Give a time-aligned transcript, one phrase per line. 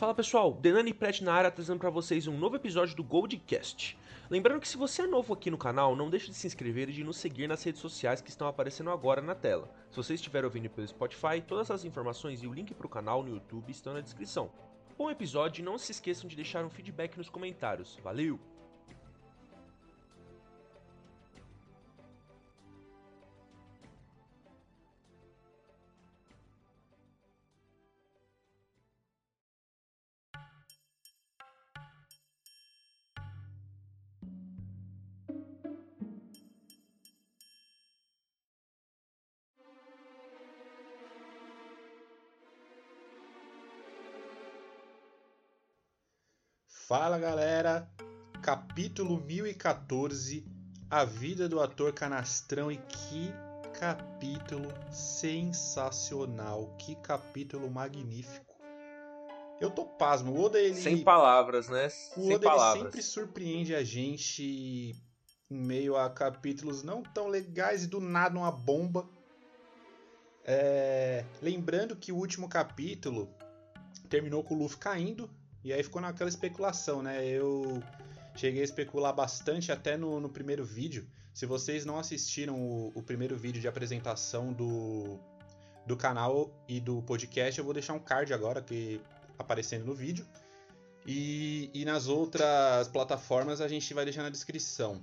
[0.00, 3.98] Fala pessoal, Denani Pret na área trazendo para vocês um novo episódio do Goldcast.
[4.30, 6.92] Lembrando que se você é novo aqui no canal, não deixe de se inscrever e
[6.94, 9.70] de nos seguir nas redes sociais que estão aparecendo agora na tela.
[9.90, 13.22] Se você estiver ouvindo pelo Spotify, todas as informações e o link para o canal
[13.22, 14.50] no YouTube estão na descrição.
[14.96, 17.98] Bom episódio e não se esqueçam de deixar um feedback nos comentários.
[18.02, 18.40] Valeu!
[46.90, 47.88] Fala galera,
[48.42, 50.44] capítulo 1014,
[50.90, 53.32] A Vida do Ator Canastrão e que
[53.78, 58.44] capítulo sensacional, que capítulo magnífico.
[59.60, 60.74] Eu tô pasmo, o Oda ele...
[60.74, 61.86] Sem palavras, né?
[62.16, 62.74] O Sem Oda palavras.
[62.74, 65.00] ele sempre surpreende a gente
[65.48, 69.08] em meio a capítulos não tão legais e do nada uma bomba.
[70.44, 73.32] É, Lembrando que o último capítulo
[74.08, 75.30] terminou com o Luffy caindo
[75.62, 77.26] e aí ficou naquela especulação, né?
[77.26, 77.82] Eu
[78.34, 81.06] cheguei a especular bastante até no, no primeiro vídeo.
[81.34, 85.18] Se vocês não assistiram o, o, primeiro vídeo de apresentação do,
[85.86, 89.00] do canal e do podcast, eu vou deixar um card agora que
[89.38, 90.26] aparecendo no vídeo.
[91.06, 95.02] E, e nas outras plataformas a gente vai deixar na descrição.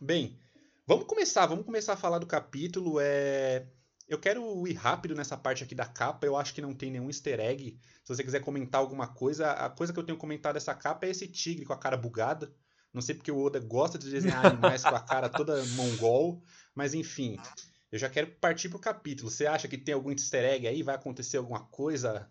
[0.00, 0.38] Bem,
[0.86, 2.98] vamos começar, vamos começar a falar do capítulo.
[3.00, 3.66] É...
[4.10, 7.06] Eu quero ir rápido nessa parte aqui da capa, eu acho que não tem nenhum
[7.06, 7.78] easter egg.
[8.02, 11.10] Se você quiser comentar alguma coisa, a coisa que eu tenho comentado dessa capa é
[11.10, 12.52] esse tigre com a cara bugada.
[12.92, 16.42] Não sei porque o Oda gosta de desenhar animais com a cara toda mongol,
[16.74, 17.38] mas enfim.
[17.92, 19.30] Eu já quero partir pro capítulo.
[19.30, 20.82] Você acha que tem algum easter egg aí?
[20.82, 22.28] Vai acontecer alguma coisa?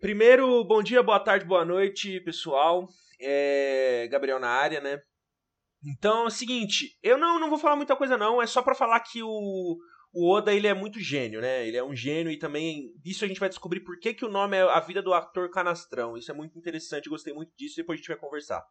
[0.00, 2.88] Primeiro, bom dia, boa tarde, boa noite, pessoal.
[3.20, 4.06] É...
[4.08, 5.02] Gabriel na área, né?
[5.84, 8.74] Então é o seguinte, eu não, não vou falar muita coisa não, é só para
[8.74, 9.76] falar que o,
[10.12, 11.66] o Oda ele é muito gênio, né?
[11.66, 14.30] Ele é um gênio e também disso a gente vai descobrir por que, que o
[14.30, 16.16] nome é A Vida do Ator Canastrão.
[16.16, 18.64] Isso é muito interessante, gostei muito disso, depois a gente vai conversar.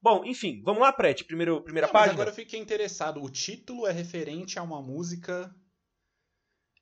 [0.00, 2.12] Bom, enfim, vamos lá, Prete, primeiro, primeira Não, página.
[2.14, 3.22] agora eu fiquei interessado.
[3.22, 5.52] O título é referente a uma música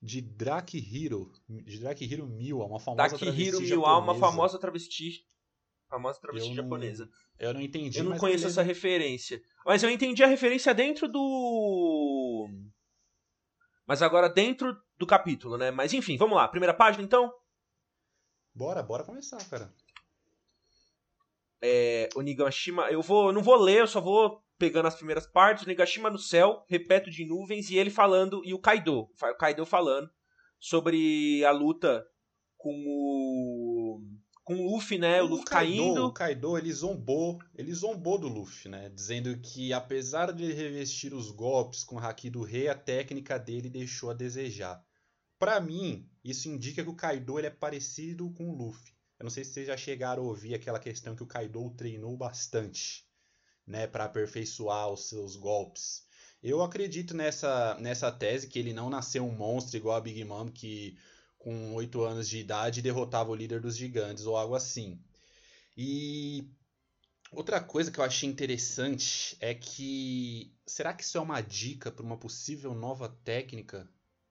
[0.03, 4.21] de Drakihiro, de Drakihiro Miwa, uma famosa Drakihiro travesti Miwa, uma japonesa.
[4.21, 5.25] famosa travesti,
[5.88, 7.09] famosa travesti Eu não- japonesa.
[7.38, 8.60] Eu não entendi, Eu não conheço beleza.
[8.60, 9.41] essa referência.
[9.65, 12.48] Mas eu entendi a referência dentro do.
[13.87, 15.71] Mas agora dentro do capítulo, né?
[15.71, 16.49] Mas enfim, vamos lá.
[16.49, 17.33] Primeira página então.
[18.55, 19.72] Bora, bora começar, cara.
[21.61, 22.91] É, o Nigashima.
[22.91, 23.33] Eu vou.
[23.33, 25.65] Não vou ler, eu só vou pegando as primeiras partes.
[25.65, 28.43] O Nigashima no céu, repleto de nuvens, e ele falando.
[28.45, 29.11] E o Kaido.
[29.21, 30.11] O Kaido falando
[30.59, 32.06] sobre a luta
[32.56, 33.84] com o.
[34.44, 35.22] Com o Luffy, né?
[35.22, 36.06] O, Luffy Kaido, caindo.
[36.06, 38.91] o Kaido, ele zombou, ele zombou do Luffy, né?
[38.91, 43.38] Dizendo que apesar de ele revestir os golpes com o Haki do Rei, a técnica
[43.38, 44.84] dele deixou a desejar.
[45.38, 48.93] Pra mim, isso indica que o Kaido ele é parecido com o Luffy.
[49.19, 52.16] Eu não sei se vocês já chegaram a ouvir aquela questão que o Kaido treinou
[52.16, 53.06] bastante,
[53.66, 56.04] né, para aperfeiçoar os seus golpes.
[56.43, 60.49] Eu acredito nessa, nessa tese que ele não nasceu um monstro igual a Big Mom
[60.49, 60.99] que
[61.44, 64.99] com 8 anos de idade derrotava o líder dos gigantes ou algo assim.
[65.77, 66.49] E
[67.32, 72.04] outra coisa que eu achei interessante é que será que isso é uma dica para
[72.04, 73.88] uma possível nova técnica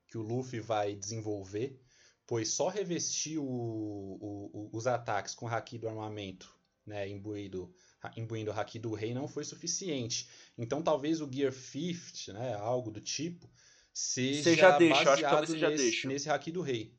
[0.07, 1.79] que o Luffy vai desenvolver?
[2.25, 7.73] Pois só revestir o, o- o- os ataques com o haki do armamento, né, imbuído,
[8.17, 10.29] imbuindo o haki do rei não foi suficiente.
[10.57, 13.49] Então talvez o Gear 50, né, algo do tipo,
[13.93, 16.97] seja, Seja deixa, baseado nesse, nesse haki do rei.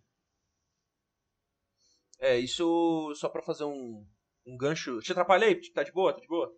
[2.24, 4.02] É, isso só pra fazer um,
[4.46, 4.98] um gancho.
[5.00, 5.60] Te atrapalhei?
[5.72, 6.12] Tá de boa?
[6.12, 6.50] Tá de boa?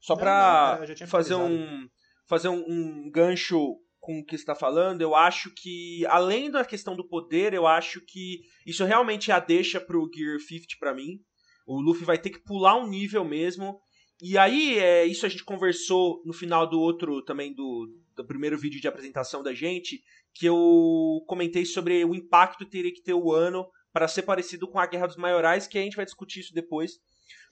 [0.00, 1.88] Só Não, pra não, tinha fazer um
[2.28, 3.58] fazer um, um gancho
[3.98, 7.66] com o que você está falando, eu acho que, além da questão do poder, eu
[7.66, 11.18] acho que isso realmente é a deixa pro Gear 50 pra mim.
[11.66, 13.80] O Luffy vai ter que pular um nível mesmo.
[14.22, 18.56] E aí, é, isso a gente conversou no final do outro, também do, do primeiro
[18.56, 20.00] vídeo de apresentação da gente,
[20.32, 23.66] que eu comentei sobre o impacto que teria que ter o ano
[23.98, 27.00] para ser parecido com a Guerra dos Maiorais, que a gente vai discutir isso depois.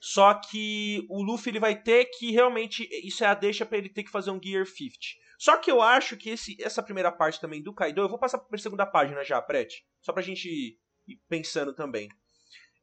[0.00, 2.88] Só que o Luffy ele vai ter que realmente.
[3.04, 4.96] Isso é a deixa pra ele ter que fazer um Gear 50.
[5.40, 8.00] Só que eu acho que esse, essa primeira parte também do Kaido.
[8.00, 9.84] Eu vou passar pra segunda página já, Prete.
[10.00, 12.08] Só pra gente ir pensando também.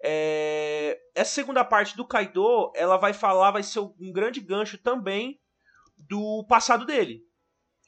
[0.04, 5.39] É, essa segunda parte do Kaido, ela vai falar, vai ser um grande gancho também
[5.98, 7.21] do passado dele.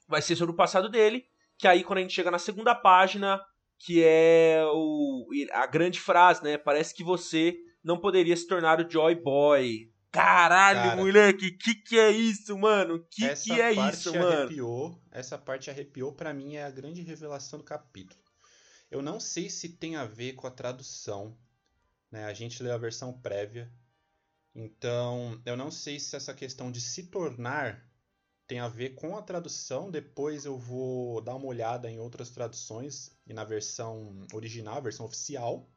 [0.08, 1.26] Vai ser sobre o passado dele,
[1.58, 3.46] que aí quando a gente chega na segunda página,
[3.86, 6.58] que é o, a grande frase, né?
[6.58, 9.94] Parece que você não poderia se tornar o Joy Boy.
[10.12, 13.06] Caralho, Cara, moleque, que que é isso, mano?
[13.12, 14.28] Que que é isso, mano?
[14.28, 18.20] Arrepiou, essa parte arrepiou, para mim é a grande revelação do capítulo.
[18.90, 21.38] Eu não sei se tem a ver com a tradução,
[22.10, 22.26] né?
[22.26, 23.72] A gente leu a versão prévia,
[24.56, 27.86] então eu não sei se essa questão de se tornar
[28.48, 29.90] tem a ver com a tradução.
[29.90, 35.06] Depois eu vou dar uma olhada em outras traduções e na versão original, a versão
[35.06, 35.70] oficial.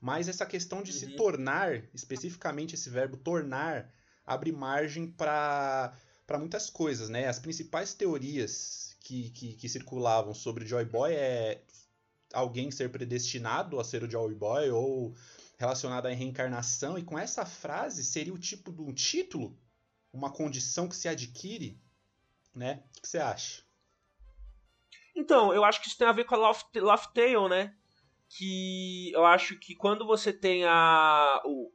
[0.00, 0.98] Mas essa questão de uhum.
[0.98, 3.92] se tornar, especificamente esse verbo tornar,
[4.26, 5.96] abre margem para
[6.38, 7.28] muitas coisas, né?
[7.28, 11.62] As principais teorias que, que, que, circulavam sobre Joy Boy é
[12.32, 15.14] alguém ser predestinado a ser o Joy Boy ou
[15.58, 19.56] relacionado à reencarnação, e com essa frase seria o tipo de um título
[20.12, 21.78] uma condição que se adquire,
[22.54, 22.82] né?
[22.98, 23.62] O que você acha?
[25.14, 26.38] Então, eu acho que isso tem a ver com a
[26.74, 27.74] Laugh Tale, né?
[28.28, 31.40] Que eu acho que quando você tem a.
[31.44, 31.72] O,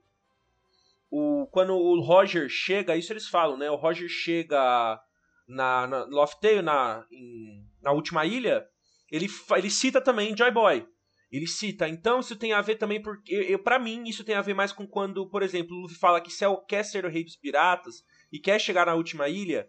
[1.09, 3.69] o, quando o Roger chega, isso eles falam, né?
[3.69, 4.99] O Roger chega
[5.47, 8.67] na, na Loft Tale, na, em, na última ilha,
[9.11, 10.87] ele, ele cita também Joy Boy.
[11.31, 11.87] Ele cita.
[11.87, 13.57] Então isso tem a ver também porque.
[13.59, 16.31] para mim, isso tem a ver mais com quando, por exemplo, o Luffy fala que
[16.67, 19.67] quer ser o rei dos piratas e quer chegar na última ilha,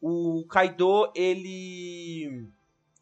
[0.00, 2.48] o Kaido, ele.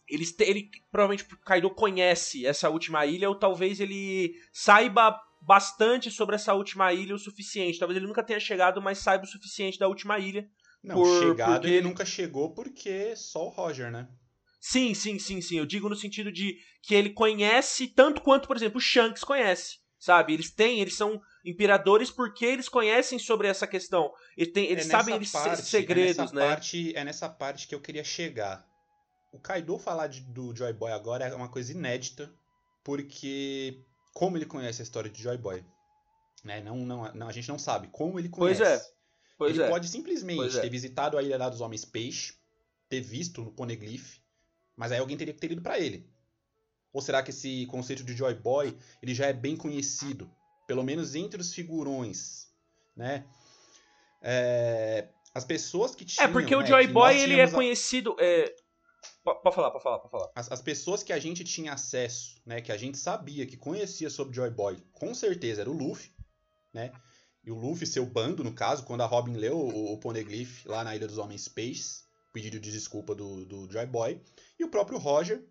[0.08, 6.34] Ele, ele provavelmente o Kaido conhece essa última ilha, ou talvez ele saiba bastante sobre
[6.34, 7.78] essa última ilha o suficiente.
[7.78, 10.48] Talvez ele nunca tenha chegado, mas saiba o suficiente da última ilha.
[10.82, 14.08] Não, por, chegado ele, ele nunca chegou porque só o Roger, né?
[14.60, 15.58] Sim, sim, sim, sim.
[15.58, 19.78] Eu digo no sentido de que ele conhece tanto quanto, por exemplo, o Shanks conhece.
[19.98, 20.32] Sabe?
[20.32, 24.12] Eles têm, eles são imperadores porque eles conhecem sobre essa questão.
[24.36, 26.46] Eles, têm, eles é sabem eles parte, segredos, é né?
[26.46, 28.66] Parte, é nessa parte que eu queria chegar.
[29.32, 32.32] O Kaido falar de, do Joy Boy agora é uma coisa inédita,
[32.84, 35.64] porque como ele conhece a história de Joy Boy?
[36.44, 36.60] Né?
[36.60, 38.60] Não, não, não, a gente não sabe como ele conhece.
[38.60, 38.98] Pois é.
[39.38, 39.68] Pois ele é.
[39.68, 40.60] pode simplesmente é.
[40.60, 42.34] ter visitado a Ilha dos Homens Peixe,
[42.88, 44.18] ter visto no Poneglyph,
[44.76, 46.10] mas aí alguém teria que ter ido para ele.
[46.92, 50.30] Ou será que esse conceito de Joy Boy ele já é bem conhecido?
[50.68, 52.46] Pelo menos entre os figurões,
[52.94, 53.26] né?
[54.22, 56.28] É, as pessoas que tinham...
[56.28, 57.50] É, porque o né, Joy Boy ele é a...
[57.50, 58.14] conhecido...
[58.20, 58.54] É...
[59.24, 60.30] Pode falar, pode falar, pode falar.
[60.34, 64.08] As, as, pessoas que a gente tinha acesso, né, que a gente sabia, que conhecia
[64.08, 66.12] sobre Joy Boy, com certeza era o Luffy,
[66.72, 66.92] né?
[67.44, 70.84] E o Luffy, seu bando, no caso, quando a Robin leu o, o Poneglyph lá
[70.84, 74.20] na Ilha dos Homens Space, pedido de desculpa do, do Joy Boy,
[74.58, 75.42] e o próprio Roger,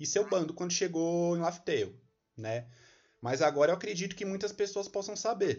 [0.00, 2.00] e seu bando quando chegou em Laughtale,
[2.36, 2.66] né?
[3.22, 5.56] Mas agora eu acredito que muitas pessoas possam saber.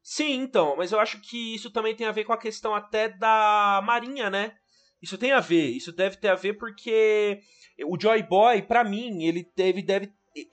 [0.00, 3.08] Sim, então, mas eu acho que isso também tem a ver com a questão até
[3.08, 4.56] da Marinha, né?
[5.02, 7.40] Isso tem a ver, isso deve ter a ver porque
[7.84, 10.12] o Joy Boy, para mim, ele deve, deve.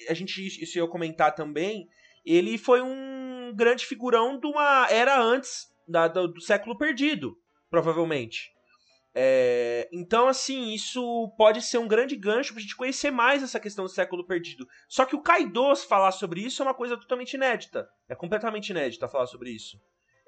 [0.10, 1.88] A gente, isso eu comentar também,
[2.26, 7.38] ele foi um grande figurão de uma era antes da, do, do século perdido,
[7.70, 8.52] provavelmente.
[9.20, 13.84] É, então, assim, isso pode ser um grande gancho pra gente conhecer mais essa questão
[13.84, 14.68] do século perdido.
[14.88, 17.90] Só que o Kaido falar sobre isso é uma coisa totalmente inédita.
[18.08, 19.76] É completamente inédita falar sobre isso.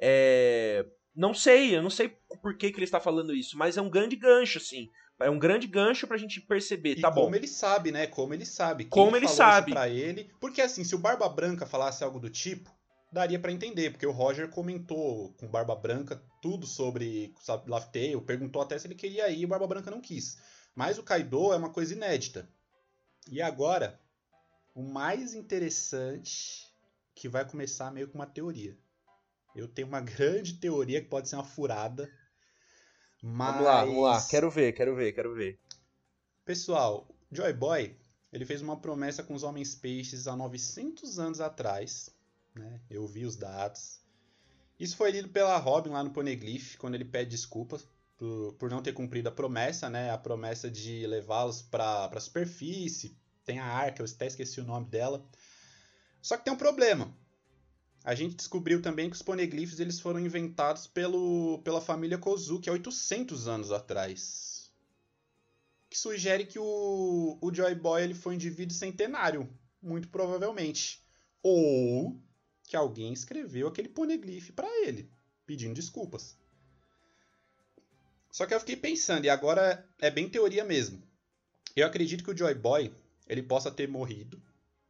[0.02, 0.84] É,
[1.16, 3.92] não sei, eu não sei por que, que ele está falando isso, mas é um
[3.92, 4.88] grande gancho, assim.
[5.20, 7.36] É um grande gancho pra gente perceber, e tá como bom.
[7.36, 8.08] ele sabe, né?
[8.08, 8.86] Como ele sabe.
[8.86, 9.72] Quem como ele sabe.
[9.72, 10.32] Pra ele.
[10.40, 12.72] Porque assim, se o Barba Branca falasse algo do tipo,
[13.12, 17.34] daria para entender, porque o Roger comentou com Barba Branca tudo sobre
[17.68, 20.38] Laughtale, perguntou até se ele queria ir e Barba Branca não quis.
[20.76, 22.48] Mas o Kaido é uma coisa inédita.
[23.30, 24.00] E agora,
[24.74, 26.72] o mais interessante
[27.16, 28.78] que vai começar meio com uma teoria.
[29.56, 32.10] Eu tenho uma grande teoria que pode ser uma furada.
[33.22, 33.52] Mas...
[33.52, 34.28] Vamos lá, vamos lá.
[34.30, 35.60] Quero ver, quero ver, quero ver.
[36.46, 37.98] Pessoal, Joy Boy,
[38.32, 42.10] ele fez uma promessa com os Homens Peixes há 900 anos atrás
[42.60, 42.80] né?
[42.90, 44.00] Eu vi os dados.
[44.80, 48.82] Isso foi lido pela Robin lá no Poneglyph, quando ele pede desculpas por, por não
[48.82, 50.12] ter cumprido a promessa, né?
[50.12, 53.18] A promessa de levá-los para a superfície.
[53.44, 55.26] Tem a arca, eu até esqueci o nome dela.
[56.22, 57.12] Só que tem um problema.
[58.04, 62.74] A gente descobriu também que os poneglyphs eles foram inventados pelo, pela família Kozuki há
[62.74, 64.72] 800 anos atrás.
[65.90, 69.50] Que sugere que o, o Joy Boy ele foi um indivíduo centenário,
[69.82, 71.04] muito provavelmente.
[71.42, 72.22] Ou
[72.70, 75.10] que alguém escreveu aquele poneglyph para ele,
[75.44, 76.38] pedindo desculpas.
[78.32, 81.02] Só que eu fiquei pensando, e agora é bem teoria mesmo.
[81.76, 82.94] Eu acredito que o Joy Boy
[83.28, 84.40] ele possa ter morrido,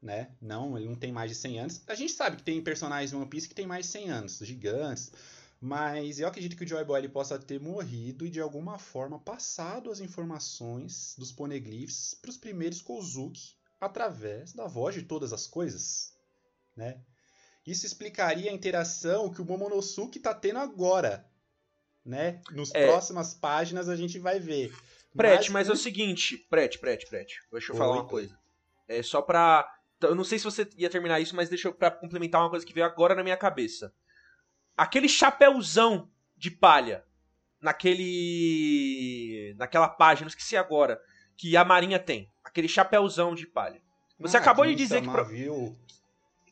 [0.02, 0.30] né?
[0.42, 1.82] Não, ele não tem mais de 100 anos.
[1.88, 4.38] A gente sabe que tem personagens em One Piece que tem mais de 100 anos,
[4.40, 5.14] gigantes.
[5.62, 9.20] Mas eu acredito que o Joy Boy ele possa ter morrido e de alguma forma
[9.20, 15.48] passado as informações dos poneglyphs para os primeiros Kozuki através da voz de todas as
[15.48, 16.14] coisas,
[16.76, 17.00] né?
[17.70, 21.26] Isso explicaria a interação que o Momonosuke está tendo agora,
[22.04, 22.42] né?
[22.52, 22.88] Nos é.
[22.88, 24.74] próximas páginas a gente vai ver.
[25.16, 28.38] Prete, mas, mas é o seguinte, Prete, Prete, Prete, deixa eu falar uma coisa.
[28.88, 29.68] É só pra...
[30.02, 32.66] Eu não sei se você ia terminar isso, mas deixa eu pra complementar uma coisa
[32.66, 33.94] que veio agora na minha cabeça
[34.80, 37.04] aquele chapéuzão de palha
[37.62, 41.02] naquele naquela página, não esqueci agora,
[41.36, 43.82] que a Marinha tem, aquele chapéuzão de palha.
[44.18, 45.78] Você ah, acabou de dizer que viu?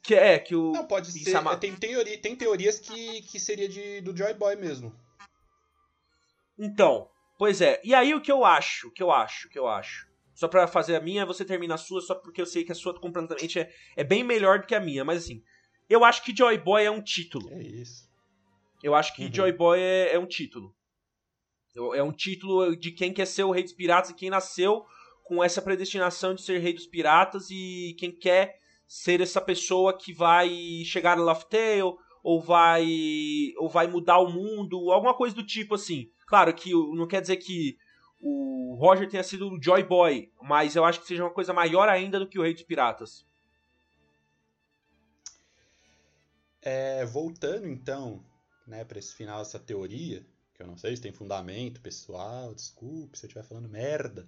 [0.08, 1.58] Que é que o Não, pode ser, Insama...
[1.58, 4.96] tem, teoria, tem teorias que, que seria de, do Joy Boy mesmo.
[6.58, 7.82] Então, pois é.
[7.84, 10.08] E aí o que eu acho, o que eu acho, o que eu acho.
[10.34, 12.76] Só para fazer a minha, você termina a sua, só porque eu sei que a
[12.76, 15.44] sua completamente é, é bem melhor do que a minha, mas assim,
[15.90, 17.52] eu acho que Joy Boy é um título.
[17.52, 18.08] É isso.
[18.82, 19.34] Eu acho que uhum.
[19.34, 20.74] Joy Boy é, é, um título.
[21.94, 24.86] É um título de quem quer ser o rei dos piratas e quem nasceu
[25.26, 30.14] com essa predestinação de ser rei dos piratas e quem quer ser essa pessoa que
[30.14, 30.50] vai
[30.86, 32.88] chegar no Laugh Tale ou vai
[33.58, 36.10] ou vai mudar o mundo, alguma coisa do tipo assim.
[36.26, 37.78] Claro que não quer dizer que
[38.20, 41.88] o Roger tenha sido o Joy Boy, mas eu acho que seja uma coisa maior
[41.88, 43.26] ainda do que o Rei dos Piratas.
[46.62, 48.26] É, voltando então
[48.68, 53.18] né, para esse final essa teoria, que eu não sei se tem fundamento pessoal, desculpe
[53.18, 54.28] se eu estiver falando merda.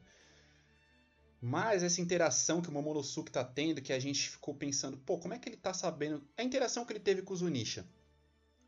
[1.42, 5.34] Mas essa interação que o Momonosuke tá tendo, que a gente ficou pensando, pô, como
[5.34, 6.28] é que ele tá sabendo?
[6.38, 7.88] A interação que ele teve com o Zunisha.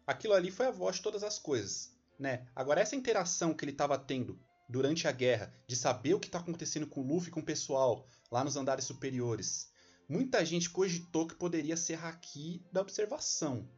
[0.07, 2.47] Aquilo ali foi a voz de todas as coisas, né?
[2.55, 4.39] Agora essa interação que ele tava tendo
[4.71, 7.45] durante a guerra, de saber o que tá acontecendo com o Luffy e com o
[7.45, 9.69] pessoal lá nos andares superiores.
[10.07, 13.69] Muita gente cogitou que poderia ser Haki da observação,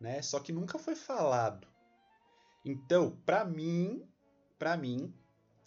[0.00, 0.22] né?
[0.22, 1.68] Só que nunca foi falado.
[2.64, 4.02] Então, para mim,
[4.58, 5.14] para mim,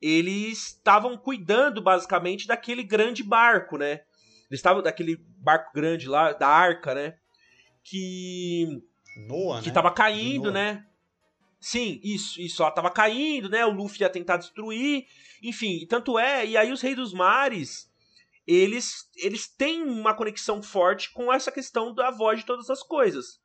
[0.00, 4.00] Eles estavam cuidando basicamente daquele grande barco, né?
[4.50, 7.18] Eles estavam daquele barco grande lá, da Arca, né?
[7.84, 8.80] Que
[9.60, 9.74] que né?
[9.74, 10.86] tava caindo, né?
[11.60, 13.66] Sim, isso, isso, ó, tava caindo, né?
[13.66, 15.06] O Luffy ia tentar destruir,
[15.42, 17.87] enfim, tanto é, e aí os reis dos mares,
[18.48, 23.38] eles, eles têm uma conexão forte com essa questão da voz de todas as coisas.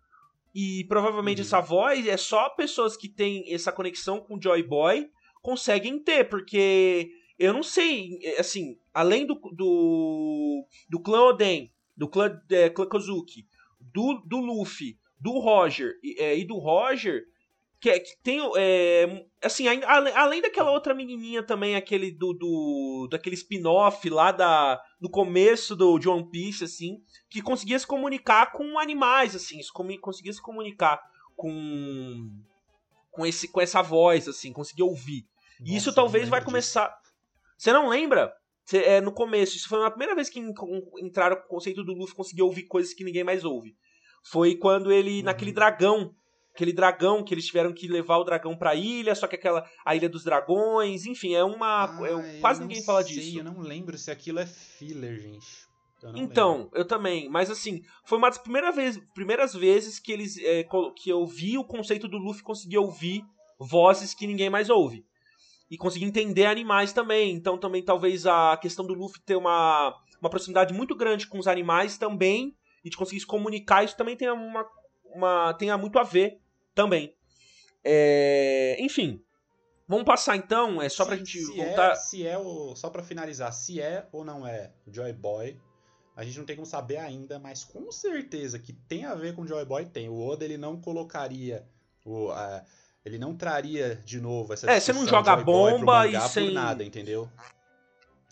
[0.55, 1.45] E provavelmente uhum.
[1.45, 5.10] essa voz é só pessoas que têm essa conexão com o Joy Boy
[5.41, 12.39] conseguem ter, porque eu não sei, assim, além do do, do clã Oden, do clã,
[12.50, 13.45] é, clã Kozuki,
[13.81, 17.25] do, do Luffy, do Roger é, e do Roger,
[17.84, 18.40] que, é, que tem.
[18.56, 22.32] É, assim, além daquela outra menininha também, aquele do.
[22.32, 27.86] do daquele spin-off lá da, no começo do de One Piece, assim, que conseguia se
[27.86, 29.60] comunicar com animais, assim,
[30.00, 30.98] conseguia se comunicar
[31.36, 32.32] com.
[33.12, 35.28] com, esse, com essa voz, assim, conseguia ouvir.
[35.60, 36.88] Nossa, e isso talvez vai começar.
[36.88, 37.13] Disso.
[37.58, 38.34] Você não lembra?
[38.63, 40.40] Você, é, no começo, isso foi a primeira vez que
[41.02, 43.75] entraram com o conceito do Luffy conseguir ouvir coisas que ninguém mais ouve.
[44.24, 45.25] Foi quando ele, uhum.
[45.25, 46.16] naquele dragão,
[46.53, 49.67] aquele dragão que eles tiveram que levar o dragão para a ilha, só que aquela
[49.83, 53.39] a ilha dos dragões, enfim, é uma ah, é, quase ninguém sei, fala disso.
[53.39, 55.67] Eu não lembro se aquilo é filler, gente.
[56.03, 56.77] Eu então, lembro.
[56.77, 57.29] eu também.
[57.29, 60.63] Mas assim, foi uma das primeiras vezes, primeiras vezes que eles é,
[60.95, 63.24] que eu vi o conceito do Luffy conseguir ouvir
[63.60, 65.05] vozes que ninguém mais ouve.
[65.72, 67.33] E conseguir entender animais também.
[67.33, 71.48] Então também talvez a questão do Luffy ter uma, uma proximidade muito grande com os
[71.48, 72.55] animais também.
[72.86, 74.67] E de conseguir se comunicar, isso também tem uma,
[75.15, 76.43] uma tenha muito a ver
[76.74, 77.15] também.
[77.84, 79.24] É, enfim.
[79.88, 81.92] Vamos passar então, é só pra gente se voltar.
[81.92, 82.75] É, se é o.
[82.75, 85.60] Só pra finalizar, se é ou não é o Joy Boy,
[86.15, 89.42] a gente não tem como saber ainda, mas com certeza que tem a ver com
[89.42, 90.08] o Joy Boy tem.
[90.10, 91.68] O Oda ele não colocaria.
[92.06, 92.63] O, a,
[93.03, 96.53] ele não traria de novo essa É, você não joga Joy bomba e sem- por
[96.53, 97.30] nada, entendeu?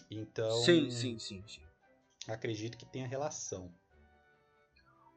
[0.09, 0.57] Então.
[0.63, 1.61] Sim, sim, sim, sim.
[2.27, 3.71] Acredito que tenha relação.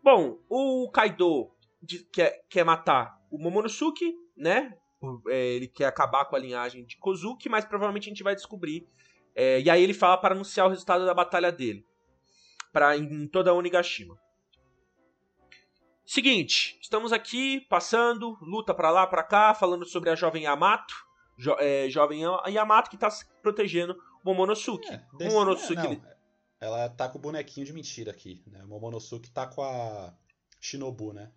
[0.03, 1.51] Bom, o Kaido
[1.85, 4.77] de- quer, quer matar o Momonosuke, né?
[5.29, 8.89] É, ele quer acabar com a linhagem de Kozuki, mas provavelmente a gente vai descobrir.
[9.35, 11.87] É, e aí ele fala para anunciar o resultado da batalha dele.
[12.73, 14.19] Pra, em toda a Onigashima.
[16.07, 20.95] Seguinte, estamos aqui passando, luta pra lá, pra cá, falando sobre a jovem Yamato.
[21.37, 24.89] Jo- é, jovem Yamato que tá se protegendo o Momonosuke.
[24.89, 26.03] É, o desse- Momonosuke, não, ele-
[26.61, 28.63] Ela tá com o bonequinho de mentira aqui, né?
[28.65, 30.15] O Momonosuke tá com a
[30.61, 31.31] Shinobu, né?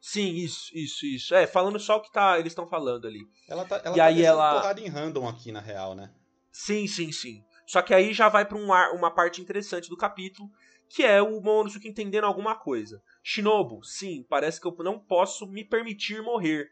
[0.00, 1.34] Sim, isso, isso, isso.
[1.34, 3.20] É, falando só o que tá, eles estão falando ali.
[3.48, 6.10] Ela tá, ela E tá aí ela- porrada em random aqui, na real, né?
[6.50, 7.44] Sim, sim, sim.
[7.66, 10.48] Só que aí já vai pra um ar- uma parte interessante do capítulo,
[10.88, 13.00] que é o Momonosuke entendendo alguma coisa.
[13.22, 16.70] Shinobu, sim, parece que eu não posso me permitir morrer.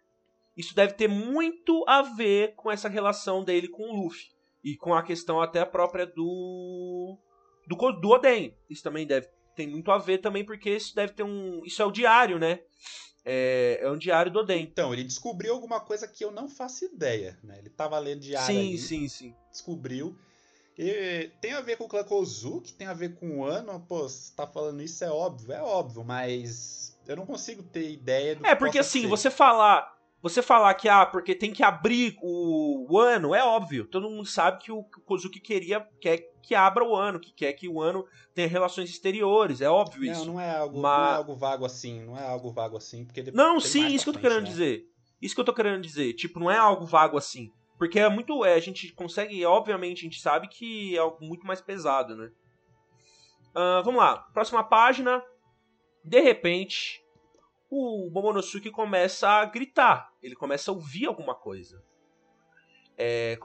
[0.57, 4.27] Isso deve ter muito a ver com essa relação dele com o Luffy.
[4.65, 7.17] E com a questão até própria do.
[7.69, 8.57] do, do Oden.
[8.69, 11.63] Isso também deve tem muito a ver também, porque isso deve ter um.
[11.65, 12.61] Isso é o diário, né?
[13.31, 14.63] É, é um diário do Oden.
[14.63, 17.59] Então, ele descobriu alguma coisa que eu não faço ideia, né?
[17.59, 19.35] Ele tava lendo diário Sim, ali, sim, sim.
[19.51, 20.19] descobriu.
[20.79, 24.09] E tem a ver com o clã Kozuki, tem a ver com o Ano, pô,
[24.09, 28.47] você tá falando isso é óbvio, é óbvio, mas eu não consigo ter ideia do
[28.47, 29.09] É, que porque assim, ser.
[29.09, 29.98] você falar.
[30.21, 33.87] Você falar que, ah, porque tem que abrir o, o ano, é óbvio.
[33.87, 37.33] Todo mundo sabe que o, que o Kozuki queria, quer que abra o ano, que
[37.33, 40.27] quer que o ano tenha relações exteriores, é óbvio Não, isso.
[40.27, 43.23] não é algo, Mas- não é algo vago assim, não é algo vago assim, porque
[43.23, 44.49] depois Não, sim, isso que eu tô querendo né?
[44.49, 44.85] dizer.
[45.23, 46.13] Isso que eu tô querendo dizer.
[46.15, 47.53] Tipo, não é algo vago assim.
[47.77, 48.45] Porque é muito.
[48.45, 52.31] É, a gente consegue, obviamente, a gente sabe que é algo muito mais pesado, né?
[53.55, 54.17] Ah, vamos lá.
[54.33, 55.23] Próxima página.
[56.05, 57.01] De repente,
[57.71, 60.13] o Momonosuke começa a gritar.
[60.23, 61.83] Ele começa a ouvir alguma coisa.
[62.97, 63.39] É,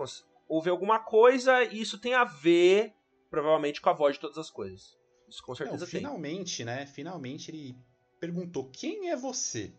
[0.47, 2.93] ouve alguma coisa e isso tem a ver,
[3.29, 4.97] provavelmente, com a voz de todas as coisas.
[5.27, 5.99] Isso com Não, certeza tem.
[5.99, 6.85] finalmente, né?
[6.85, 7.75] Finalmente ele
[8.19, 9.73] perguntou quem é você,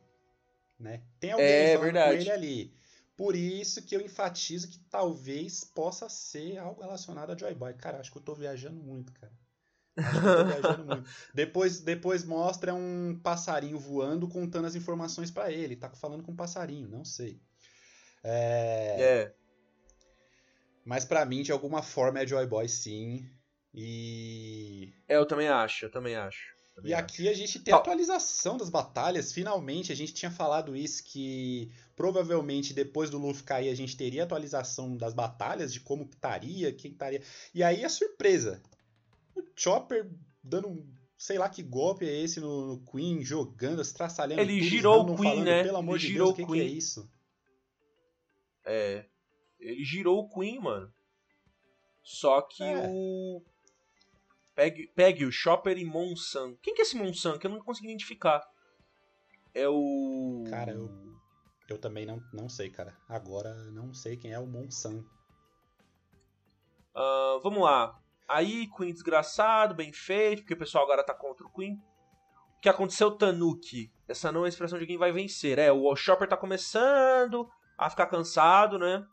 [0.78, 1.02] né?
[1.18, 2.16] Tem alguém É falando verdade.
[2.16, 2.74] com ele ali.
[3.16, 7.74] Por isso que eu enfatizo que talvez possa ser algo relacionado a Joy Boy.
[7.74, 9.32] Cara, acho que eu tô viajando muito, cara.
[10.02, 11.10] Acho que eu tô viajando muito.
[11.32, 15.76] Depois, depois mostra um passarinho voando contando as informações pra ele.
[15.76, 17.40] Tá falando com um passarinho, não sei.
[18.22, 18.96] É...
[18.98, 19.34] É.
[20.84, 23.28] Mas pra mim, de alguma forma, é Joy Boy sim.
[23.72, 26.54] E É, eu também acho, eu também acho.
[26.74, 27.02] também E acho.
[27.02, 29.32] aqui a gente tem a atualização das batalhas.
[29.32, 34.24] Finalmente, a gente tinha falado isso, que provavelmente depois do Luffy cair a gente teria
[34.24, 37.22] atualização das batalhas, de como que estaria, quem estaria.
[37.54, 38.62] E aí a surpresa.
[39.36, 40.10] O Chopper
[40.42, 40.94] dando um.
[41.16, 45.30] Sei lá que golpe é esse no, Queen, jogando, estraçalhando Ele tudo, girou o Queen,
[45.30, 45.62] falando, né?
[45.62, 46.76] Pelo amor Ele de girou Deus, o que, o que é Queen.
[46.76, 47.10] isso?
[48.66, 49.06] É.
[49.58, 50.92] Ele girou o Queen, mano.
[52.02, 52.86] Só que É.
[52.88, 53.42] o.
[54.54, 56.54] Pegue, pegue o Chopper e Monsan.
[56.62, 57.38] Quem que é esse Monsan?
[57.38, 58.46] Que eu não consegui identificar.
[59.54, 60.44] É o.
[60.50, 60.90] Cara, eu,
[61.68, 62.94] eu também não, não sei, cara.
[63.08, 65.02] Agora não sei quem é o Monsan.
[66.94, 68.00] Ah, vamos lá.
[68.28, 71.74] Aí, Queen desgraçado, bem feito, porque o pessoal agora tá contra o Queen.
[72.56, 73.92] O que aconteceu, Tanuki?
[74.08, 75.58] Essa não é a expressão de quem vai vencer.
[75.58, 79.06] É, o Chopper tá começando a ficar cansado, né?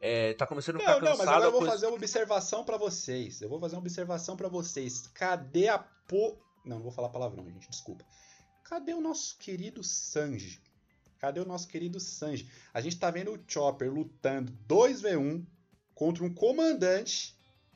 [0.00, 1.28] É, tá começando a ficar Não, não, mas cansado.
[1.34, 3.40] agora eu vou coisa- fazer uma observação pra vocês.
[3.40, 5.06] Eu vou fazer uma observação pra vocês.
[5.08, 6.38] Cadê a po...
[6.64, 8.04] Não, não vou falar palavrão, gente, desculpa.
[8.64, 10.62] Cadê o nosso querido Sanji?
[11.18, 12.50] Cadê o nosso querido Sanji?
[12.72, 15.44] A gente tá vendo o Chopper lutando 2v1
[15.94, 17.33] contra um comandante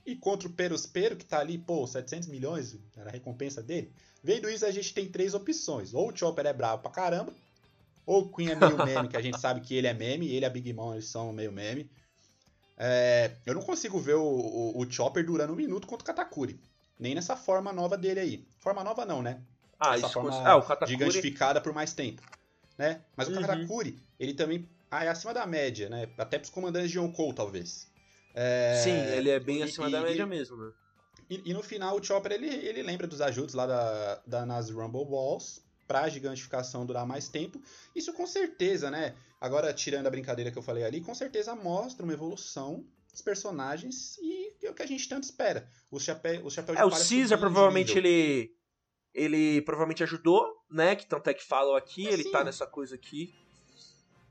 [0.08, 3.92] e contra o Perospero, que tá ali, pô, 700 milhões, era a recompensa dele.
[4.24, 5.92] Vendo isso, a gente tem três opções.
[5.92, 7.30] Ou o Chopper é bravo pra caramba,
[8.06, 10.40] ou o Queen é meio meme, que a gente sabe que ele é meme, ele
[10.40, 11.90] e a Big Mom eles são meio meme.
[12.78, 16.58] É, eu não consigo ver o, o, o Chopper durando um minuto contra o Katakuri.
[16.98, 18.48] Nem nessa forma nova dele aí.
[18.60, 19.42] Forma nova não, né?
[19.78, 20.90] Ah, essa forma ah, o Katakuri.
[20.92, 22.22] Gigantificada por mais tempo.
[22.78, 23.02] Né?
[23.14, 23.42] Mas o Uhum.
[23.42, 26.08] Katakuri, ele também ah, é acima da média, né?
[26.16, 27.88] Até pros comandantes de Yonkou, talvez.
[28.40, 30.72] É, Sim, ele é bem e- acima e- da média e- mesmo, né?
[31.28, 35.04] e, no final o Chopper ele, ele lembra dos ajudos lá da, da, nas Rumble
[35.04, 37.60] Balls para a gigantificação durar mais tempo.
[37.96, 39.16] Isso com certeza, né?
[39.40, 44.16] Agora, tirando a brincadeira que eu falei ali, com certeza mostra uma evolução dos personagens
[44.18, 45.68] e é o que a gente tanto espera.
[45.90, 48.54] O chapéu, o chapéu É, o Caesar provavelmente ele
[49.12, 50.94] ele provavelmente ajudou, né?
[50.94, 52.30] Que tanto é que falam aqui, é, ele sim.
[52.30, 53.34] tá nessa coisa aqui.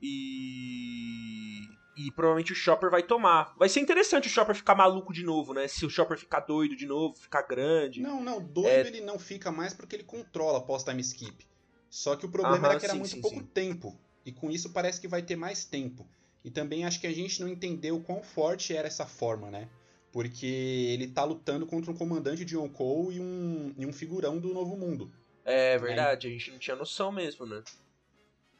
[0.01, 1.59] E
[1.97, 3.55] e provavelmente o Chopper vai tomar.
[3.57, 5.67] Vai ser interessante o Chopper ficar maluco de novo, né?
[5.67, 8.01] Se o Chopper ficar doido de novo, ficar grande.
[8.01, 8.87] Não, não, doido é...
[8.87, 11.47] ele não fica mais porque ele controla pós-time skip.
[11.89, 13.45] Só que o problema era que era sim, muito sim, pouco sim.
[13.45, 13.99] tempo.
[14.23, 16.07] E com isso parece que vai ter mais tempo.
[16.43, 19.67] E também acho que a gente não entendeu quão forte era essa forma, né?
[20.11, 24.53] Porque ele tá lutando contra um comandante de Yonkou e um, e um figurão do
[24.53, 25.11] Novo Mundo.
[25.43, 26.33] É verdade, né?
[26.33, 27.63] a gente não tinha noção mesmo, né?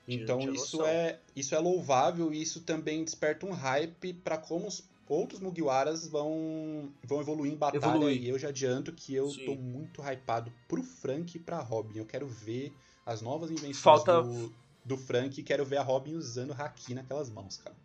[0.08, 4.88] Então isso é, isso é louvável e isso também desperta um hype para como os
[5.10, 7.80] outros Mugiwaras vão, vão evoluir em batalha.
[7.80, 8.24] Evoluir.
[8.24, 9.46] E eu já adianto que eu Sim.
[9.46, 12.00] tô muito hypado pro Frank e pra Robin.
[12.00, 12.74] Eu quero ver
[13.06, 14.22] as novas invenções falta...
[14.22, 17.76] do, do Frank e quero ver a Robin usando Haki naquelas mãos, cara.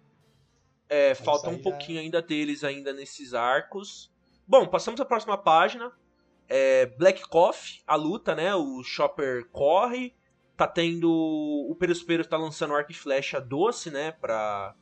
[0.89, 1.63] É, Mas falta um já...
[1.63, 4.11] pouquinho ainda deles ainda nesses arcos.
[4.47, 5.91] Bom, passamos à próxima página.
[6.49, 8.55] É Black Coffee, a luta, né?
[8.55, 10.15] O Chopper corre,
[10.63, 11.11] tá tendo.
[11.11, 14.13] O Peruspero tá lançando arco e flecha doce, né?
[14.13, 14.75] Pra.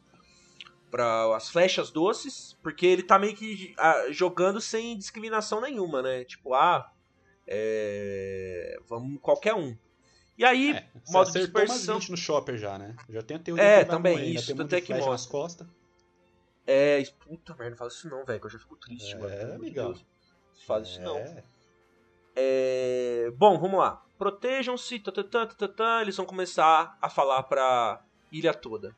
[0.90, 2.59] Pra as flechas doces.
[2.62, 6.25] Porque ele tá meio que ah, jogando sem discriminação nenhuma, né?
[6.25, 6.90] Tipo, ah.
[7.47, 9.77] É, vamos qualquer um.
[10.38, 11.95] E aí, é, modo de dispersão.
[11.97, 12.95] umas 20 no shopper já, né?
[13.09, 15.11] Já tem a teoria É, também, morrer, isso, tanto é que mostra.
[15.11, 15.66] Nas costas.
[16.66, 19.35] É, puta merda, não fala isso não, velho, que eu já fico triste, é, mano.
[19.35, 19.95] É, amigão.
[20.66, 20.90] Faz é.
[20.90, 21.43] isso não.
[22.37, 23.33] É...
[23.37, 25.02] Bom, vamos lá protejam-se,
[26.02, 28.94] eles vão começar a falar pra ilha toda.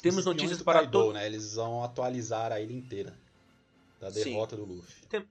[0.00, 1.12] Temos notícias para todos.
[1.12, 1.26] Né?
[1.26, 3.20] Eles vão atualizar a ilha inteira
[4.00, 4.62] da derrota Sim.
[4.62, 5.06] do Luffy.
[5.08, 5.28] Tem...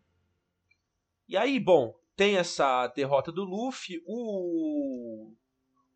[1.28, 5.34] E aí, bom, tem essa derrota do Luffy, o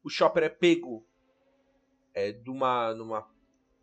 [0.04, 1.08] o Chopper é pego
[2.16, 3.30] é, de uma, numa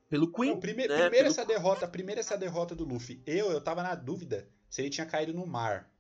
[0.09, 0.55] pelo Queen.
[0.55, 0.89] Não, prime né?
[0.89, 1.27] Primeiro pelo...
[1.29, 3.23] essa derrota, primeiro essa derrota do Luffy.
[3.25, 5.92] Eu eu tava na dúvida se ele tinha caído no mar.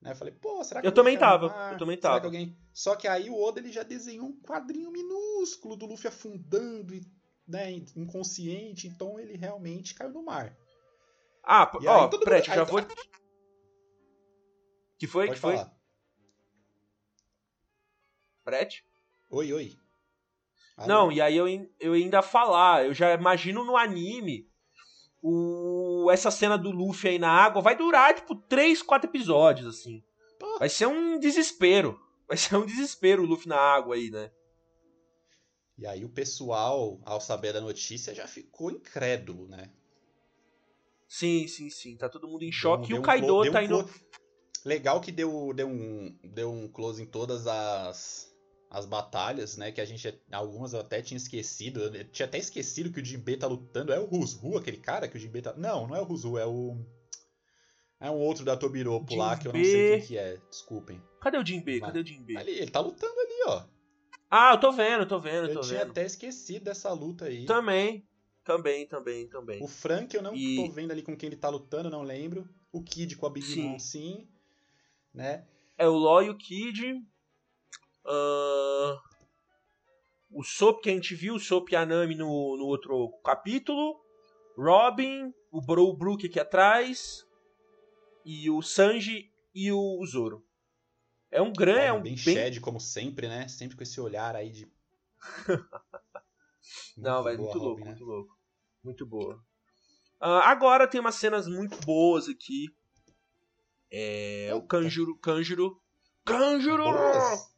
[0.00, 0.12] Né?
[0.12, 1.46] Eu falei, pô, será que eu também tava?
[1.72, 2.20] Eu também tava.
[2.20, 2.56] Que alguém...
[2.72, 7.02] Só que aí o Oda ele já desenhou um quadrinho minúsculo do Luffy afundando e
[7.46, 10.56] né, inconsciente, então ele realmente caiu no mar.
[11.44, 12.56] Ah, e ó, Prete, mundo...
[12.56, 12.80] já vou.
[14.98, 15.26] Que foi?
[15.26, 15.56] Pode que foi?
[15.56, 15.76] falar.
[18.44, 18.84] Prete?
[19.30, 19.76] Oi, oi.
[20.86, 21.46] Não, e aí eu,
[21.78, 24.48] eu ainda falar, eu já imagino no anime
[25.22, 25.30] o,
[26.08, 30.04] essa cena do Luffy aí na água vai durar, tipo, 3, 4 episódios, assim.
[30.60, 32.00] Vai ser um desespero.
[32.28, 34.30] Vai ser um desespero o Luffy na água aí, né?
[35.76, 39.72] E aí o pessoal, ao saber da notícia, já ficou incrédulo, né?
[41.08, 41.96] Sim, sim, sim.
[41.96, 42.86] Tá todo mundo em choque.
[42.86, 43.90] Deu, e o Kaido um, tá indo.
[44.64, 48.29] Legal que deu, deu, um, deu um close em todas as,
[48.70, 49.72] as batalhas, né?
[49.72, 51.80] Que a gente algumas eu até tinha esquecido.
[51.80, 53.92] Eu tinha até esquecido que o Jinbei tá lutando.
[53.92, 55.52] É o Rusru, aquele cara que o Jinbei tá.
[55.54, 56.76] Não, não é o Rusru, é o.
[57.98, 60.38] É um outro da Tobiropo lá que eu não sei quem que é.
[60.48, 61.02] Desculpem.
[61.20, 61.80] Cadê o Jinbei?
[61.80, 62.36] Cadê o Jinbei?
[62.36, 63.64] Ali, ele tá lutando ali, ó.
[64.30, 65.90] Ah, eu tô vendo, tô vendo, eu tô tinha vendo.
[65.90, 67.44] até esquecido dessa luta aí.
[67.44, 68.06] Também.
[68.44, 69.62] Também, também, também.
[69.62, 70.56] O Frank eu não e...
[70.56, 72.48] tô vendo ali com quem ele tá lutando, não lembro.
[72.72, 73.64] O Kid com a Big sim.
[73.64, 74.28] Mom, sim.
[75.12, 75.44] Né?
[75.76, 77.04] É o Law e o Kid.
[78.04, 78.98] Uh,
[80.30, 84.00] o Sop que a gente viu, o Sop e a Nami no, no outro capítulo.
[84.56, 87.26] Robin, o Bro Brook aqui atrás.
[88.24, 90.44] E o Sanji e o Zoro.
[91.30, 91.80] É um grande.
[91.80, 92.34] É um bem, bem...
[92.34, 93.48] Shed, como sempre, né?
[93.48, 94.70] Sempre com esse olhar aí de.
[96.96, 97.86] Não, vai muito louco, né?
[97.86, 98.38] muito louco.
[98.82, 99.36] Muito boa.
[100.20, 102.66] Uh, agora tem umas cenas muito boas aqui.
[103.90, 105.80] É, o Kanjuro, Kanjuro
[106.38, 106.84] Kanjuro!
[106.84, 107.50] Boas.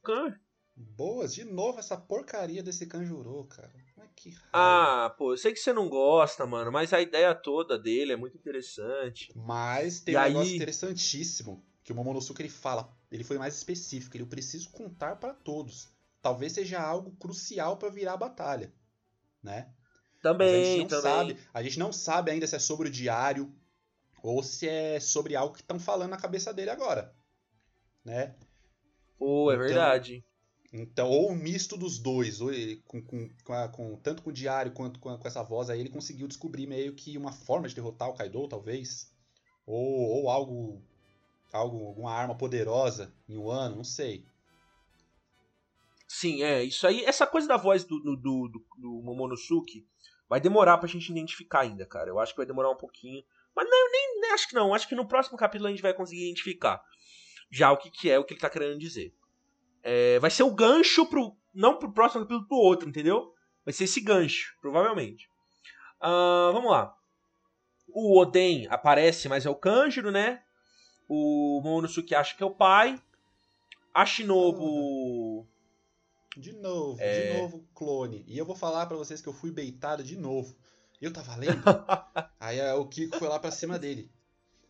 [0.75, 3.73] Boas, de novo essa porcaria desse Kanjuro, cara.
[4.17, 8.13] que ah, pô, eu sei que você não gosta, mano, mas a ideia toda dele
[8.13, 9.33] é muito interessante.
[9.35, 10.33] Mas tem e um aí...
[10.33, 15.35] negócio interessantíssimo que o Momonosuke ele fala, ele foi mais específico, ele preciso contar para
[15.35, 15.91] todos.
[16.21, 18.73] Talvez seja algo crucial para virar a batalha,
[19.43, 19.73] né?
[20.23, 21.03] Também, a gente não também.
[21.03, 23.53] sabe, a gente não sabe ainda se é sobre o diário
[24.23, 27.13] ou se é sobre algo que estão falando na cabeça dele agora,
[28.05, 28.37] né?
[29.23, 30.25] Pô, é então, verdade.
[30.73, 34.31] Então, ou um misto dos dois, ou ele, com, com, com, a, com, tanto com
[34.31, 37.31] o diário quanto com, a, com, essa voz aí, ele conseguiu descobrir meio que uma
[37.31, 39.15] forma de derrotar o Kaido, talvez.
[39.65, 40.83] Ou, ou algo,
[41.53, 41.87] algo.
[41.87, 44.27] alguma arma poderosa em um ano, não sei.
[46.09, 46.65] Sim, é.
[46.65, 49.87] Isso aí, essa coisa da voz do, do, do, do Momonosuke
[50.29, 52.11] vai demorar pra gente identificar ainda, cara.
[52.11, 53.23] Eu acho que vai demorar um pouquinho.
[53.55, 54.75] Mas não, nem, nem acho que não.
[54.75, 56.83] Acho que no próximo capítulo a gente vai conseguir identificar
[57.53, 59.15] já o que, que é o que ele tá querendo dizer.
[59.83, 61.37] É, vai ser o gancho pro.
[61.55, 63.35] Não pro próximo capítulo pro outro, entendeu?
[63.63, 65.29] Vai ser esse gancho, provavelmente.
[66.01, 66.97] Uh, vamos lá.
[67.89, 70.43] O Oden aparece, mas é o Kanjiro, né?
[71.07, 72.99] O Momonosuke acha que é o pai.
[73.93, 75.47] A Shinobu.
[76.35, 77.33] De novo, é...
[77.35, 78.25] de novo, clone.
[78.27, 80.57] E eu vou falar para vocês que eu fui beitado de novo.
[81.03, 81.63] Eu tava lendo.
[82.41, 84.11] aí o Kiko foi lá pra cima dele.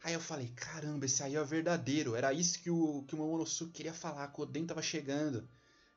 [0.04, 2.16] Aí eu falei, caramba, esse aí é o verdadeiro.
[2.16, 5.48] Era isso que o, que o Momonosuke queria falar, que o Oden tava chegando.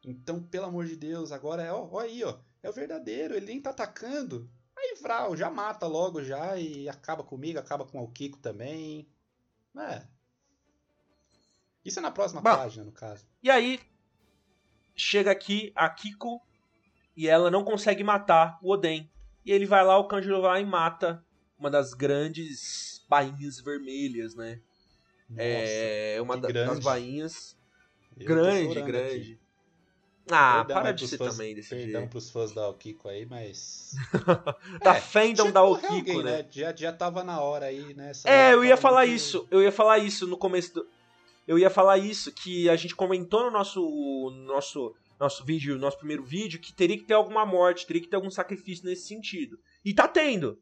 [0.04, 2.38] Então, pelo amor de Deus, agora é, ó, ó aí, ó.
[2.62, 4.50] É o verdadeiro, ele nem tá atacando.
[4.78, 9.08] Aí, Vral, já mata logo já e acaba comigo, acaba com o Kiko também.
[9.76, 10.04] É.
[11.84, 13.26] Isso é na próxima Bom, página, no caso.
[13.42, 13.80] E aí,
[14.96, 16.42] chega aqui a Kiko
[17.18, 19.10] e ela não consegue matar o Oden.
[19.44, 21.24] E ele vai lá, o Kanjiro vai e mata
[21.58, 24.60] uma das grandes bainhas vermelhas, né?
[25.30, 27.58] Nossa, é uma da, das bainhas.
[28.18, 29.16] Eu grande, grande.
[29.16, 29.40] Aqui.
[30.30, 32.10] Ah, perdão para de ser fãs, também desse perdão jeito.
[32.10, 33.94] pros fãs da Okiko aí, mas.
[34.84, 36.38] da é, fandom da Okiko, alguém, né?
[36.38, 36.48] né?
[36.50, 38.10] Já, já tava na hora aí, né?
[38.10, 39.16] Essa é, eu ia falar muito...
[39.16, 39.48] isso.
[39.52, 40.88] Eu ia falar isso no começo do.
[41.48, 44.32] Eu ia falar isso, que a gente comentou no nosso.
[44.46, 48.18] nosso nosso vídeo, nosso primeiro vídeo, que teria que ter alguma morte, teria que ter
[48.18, 49.58] algum sacrifício nesse sentido.
[49.84, 50.60] E tá tendo.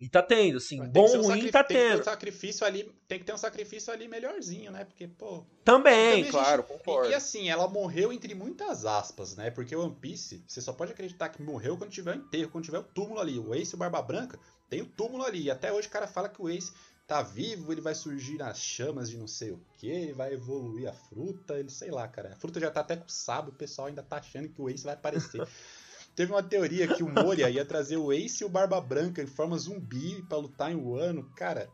[0.00, 1.94] E tá tendo, assim, Mas bom, um ruim, tá tem tendo.
[1.94, 4.84] Que um sacrifício ali, tem que ter um sacrifício ali melhorzinho, né?
[4.84, 5.44] Porque, pô.
[5.64, 6.72] Também, também claro, gente...
[6.72, 7.08] concordo.
[7.08, 9.50] E, e, assim, ela morreu entre muitas aspas, né?
[9.50, 12.64] Porque o One Piece, você só pode acreditar que morreu quando tiver o enterro, quando
[12.64, 13.38] tiver o túmulo ali.
[13.38, 15.44] O Ace e o Barba Branca tem o túmulo ali.
[15.44, 16.72] E até hoje o cara fala que o Ace
[17.06, 20.88] tá vivo, ele vai surgir nas chamas de não sei o que, ele vai evoluir
[20.88, 22.32] a fruta, ele sei lá, cara.
[22.32, 24.84] A fruta já tá até com sábio, o pessoal ainda tá achando que o Ace
[24.84, 25.46] vai aparecer.
[26.14, 29.26] Teve uma teoria que o Moria ia trazer o Ace e o Barba Branca em
[29.26, 31.28] forma zumbi para lutar em Wano.
[31.34, 31.68] Cara,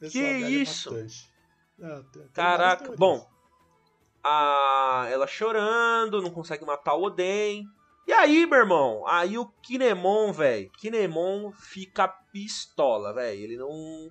[0.00, 0.90] que isso?
[1.78, 3.28] Não, Caraca, bom.
[4.22, 5.08] A...
[5.10, 7.66] Ela chorando, não consegue matar o Oden.
[8.06, 9.04] E aí, meu irmão?
[9.06, 10.70] Aí o Kinemon, velho.
[10.78, 13.40] Kinemon fica pistola, velho.
[13.40, 14.10] Ele não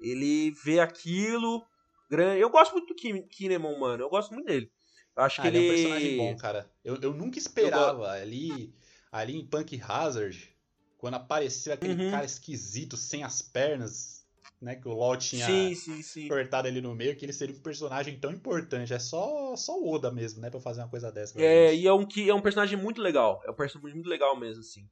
[0.00, 1.64] ele vê aquilo.
[2.10, 2.40] Grande.
[2.40, 4.02] Eu gosto muito do Kinemon, mano.
[4.02, 4.70] Eu gosto muito dele.
[5.16, 5.58] Eu acho ah, que ele...
[5.58, 6.70] ele é um personagem bom, cara.
[6.84, 8.22] Eu, eu nunca esperava eu...
[8.22, 8.72] ali,
[9.10, 10.54] ali em Punk Hazard,
[10.98, 12.10] quando apareceu aquele uhum.
[12.10, 14.26] cara esquisito, sem as pernas,
[14.60, 14.76] né?
[14.76, 16.28] Que o LoL tinha sim, sim, sim.
[16.28, 18.92] cortado ele no meio, que ele seria um personagem tão importante.
[18.92, 20.50] É só, só o Oda mesmo, né?
[20.50, 21.40] Pra fazer uma coisa dessa.
[21.40, 23.40] É, e é um, é um personagem muito legal.
[23.44, 24.88] É um personagem muito legal mesmo, assim.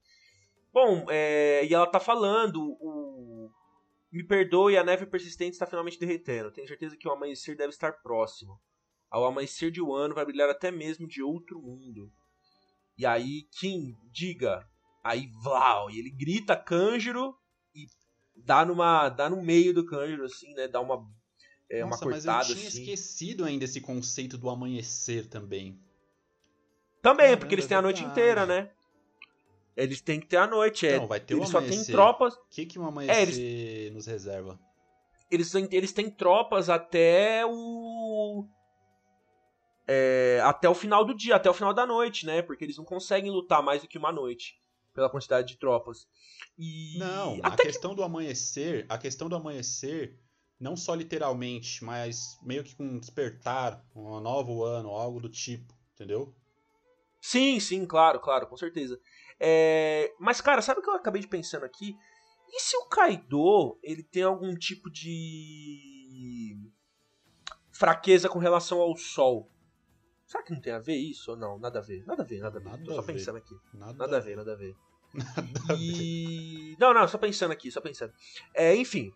[0.72, 3.50] Bom, é, e ela tá falando, o,
[4.10, 6.50] me perdoe, a neve persistente está finalmente derretendo.
[6.50, 8.60] Tenho certeza que o amanhecer deve estar próximo.
[9.10, 12.12] Ao amanhecer de um ano vai brilhar até mesmo de outro mundo.
[12.98, 14.68] E aí, Kim, diga.
[15.04, 15.90] Aí, Vlau.
[15.90, 17.34] E ele grita Kanjiro
[17.74, 17.86] e
[18.36, 20.66] dá, numa, dá no meio do Kanjiro, assim, né?
[20.66, 21.08] Dá uma,
[21.70, 22.80] é, Nossa, uma cortada, mas eu tinha assim.
[22.80, 25.80] esquecido ainda esse conceito do amanhecer também.
[27.00, 28.70] Também, Caramba, porque eles têm a noite inteira, né?
[29.76, 30.88] Eles têm que ter a noite.
[30.88, 32.34] É, Não, vai ter eles só têm tropas.
[32.34, 33.94] O que, que um amanhecer é, eles...
[33.94, 34.58] nos reserva?
[35.30, 38.44] Eles eles têm tropas até o.
[39.90, 42.42] É, até o final do dia, até o final da noite, né?
[42.42, 44.60] Porque eles não conseguem lutar mais do que uma noite.
[44.92, 46.06] Pela quantidade de tropas.
[46.58, 46.98] E...
[46.98, 47.96] Não, até a questão que...
[47.96, 48.84] do amanhecer.
[48.88, 50.18] A questão do amanhecer.
[50.60, 55.72] Não só literalmente, mas meio que com um despertar, um novo ano, algo do tipo,
[55.94, 56.34] entendeu?
[57.20, 59.00] Sim, sim, claro, claro, com certeza.
[59.38, 60.12] É...
[60.18, 61.96] Mas, cara, sabe o que eu acabei de pensando aqui?
[62.50, 66.58] E se o Kaido ele tem algum tipo de
[67.70, 69.48] fraqueza com relação ao Sol?
[70.28, 71.58] Será que não tem a ver isso ou não?
[71.58, 72.04] Nada a ver.
[72.06, 72.68] Nada a ver, nada a ver.
[72.68, 73.14] Nada Tô só ver.
[73.14, 73.56] pensando aqui.
[73.74, 74.76] Nada, nada a ver, nada a ver.
[75.14, 76.76] Nada e...
[76.78, 78.12] Não, não, só pensando aqui, só pensando.
[78.52, 79.10] É, enfim.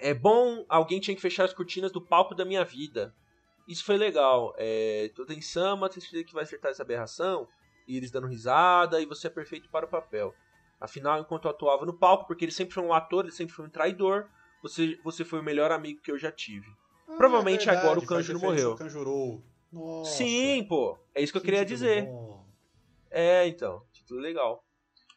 [0.00, 3.12] É bom, alguém tinha que fechar as cortinas do palco da minha vida.
[3.66, 4.54] Isso foi legal.
[4.56, 7.48] É, tô em Sama, certeza que vai acertar essa aberração?
[7.86, 10.34] e eles dando risada, e você é perfeito para o papel.
[10.80, 13.66] Afinal, enquanto eu atuava no palco, porque ele sempre foi um ator, ele sempre foi
[13.66, 14.28] um traidor,
[14.62, 16.68] você, você foi o melhor amigo que eu já tive.
[17.08, 18.76] Ah, Provavelmente é verdade, agora o Kanjuro morreu.
[18.76, 19.42] Kanjuro.
[19.72, 20.16] Nossa.
[20.16, 20.98] Sim, pô.
[21.14, 22.06] É isso que, que eu queria dizer.
[22.06, 22.44] Bom.
[23.10, 23.82] É, então.
[23.92, 24.64] Título legal.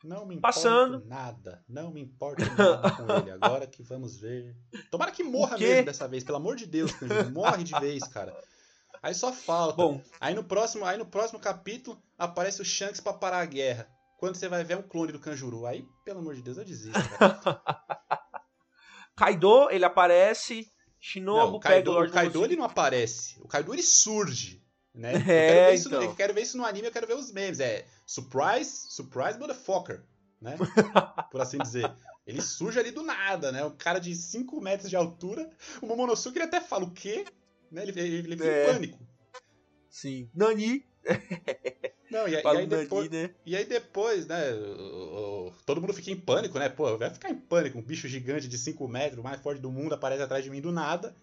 [0.04, 1.04] Não me Passando.
[1.06, 1.64] nada.
[1.68, 3.32] Não me importa nada com ele.
[3.32, 4.56] Agora que vamos ver.
[4.92, 6.92] Tomara que morra mesmo dessa vez, pelo amor de Deus.
[7.34, 8.36] Morre de vez, cara.
[9.02, 9.76] Aí só falta.
[9.76, 13.90] Bom, aí no próximo, aí no próximo capítulo aparece o Shanks para parar a guerra.
[14.18, 15.66] Quando você vai ver é um clone do Kanjuro.
[15.66, 17.00] Aí, pelo amor de Deus, eu desisto.
[19.16, 20.68] Kaido, ele aparece.
[21.06, 23.40] Shinobu não, o Kaido, pega o Lord O Kaido ele não aparece.
[23.40, 24.60] O Kaido ele surge.
[24.92, 25.14] Né?
[25.14, 26.02] É, eu, quero isso, então.
[26.02, 27.60] eu quero ver isso no anime, eu quero ver os memes.
[27.60, 30.04] É surprise, surprise motherfucker.
[30.42, 30.58] Né?
[31.30, 31.94] Por assim dizer.
[32.26, 33.64] Ele surge ali do nada, né?
[33.64, 35.48] Um cara de 5 metros de altura.
[35.80, 37.24] O Momonosuke ele até fala o quê?
[37.72, 37.84] Né?
[37.84, 38.64] Ele, ele, ele fica é.
[38.64, 39.08] em pânico.
[39.88, 40.28] Sim.
[40.34, 40.84] Nani!
[42.10, 43.30] Não, e, e, aí depois, né?
[43.46, 44.54] e aí depois, né?
[44.54, 46.70] O, o, todo mundo fica em pânico, né?
[46.70, 47.80] Pô, vai ficar em pânico.
[47.80, 50.62] Um bicho gigante de 5 metros, o mais forte do mundo, aparece atrás de mim
[50.62, 51.16] do nada.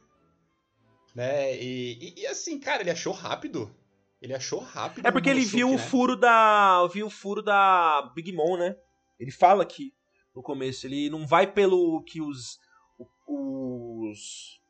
[1.15, 1.57] Né?
[1.57, 3.71] E, e, e assim, cara, ele achou rápido.
[4.23, 5.07] Ele achou rápido.
[5.07, 5.75] É porque ele viu né?
[5.75, 6.87] o furo da.
[6.87, 8.77] Viu o furo da Big Mom, né?
[9.19, 9.93] Ele fala que
[10.35, 10.87] no começo.
[10.87, 12.61] Ele não vai pelo que os.
[13.27, 14.61] Os.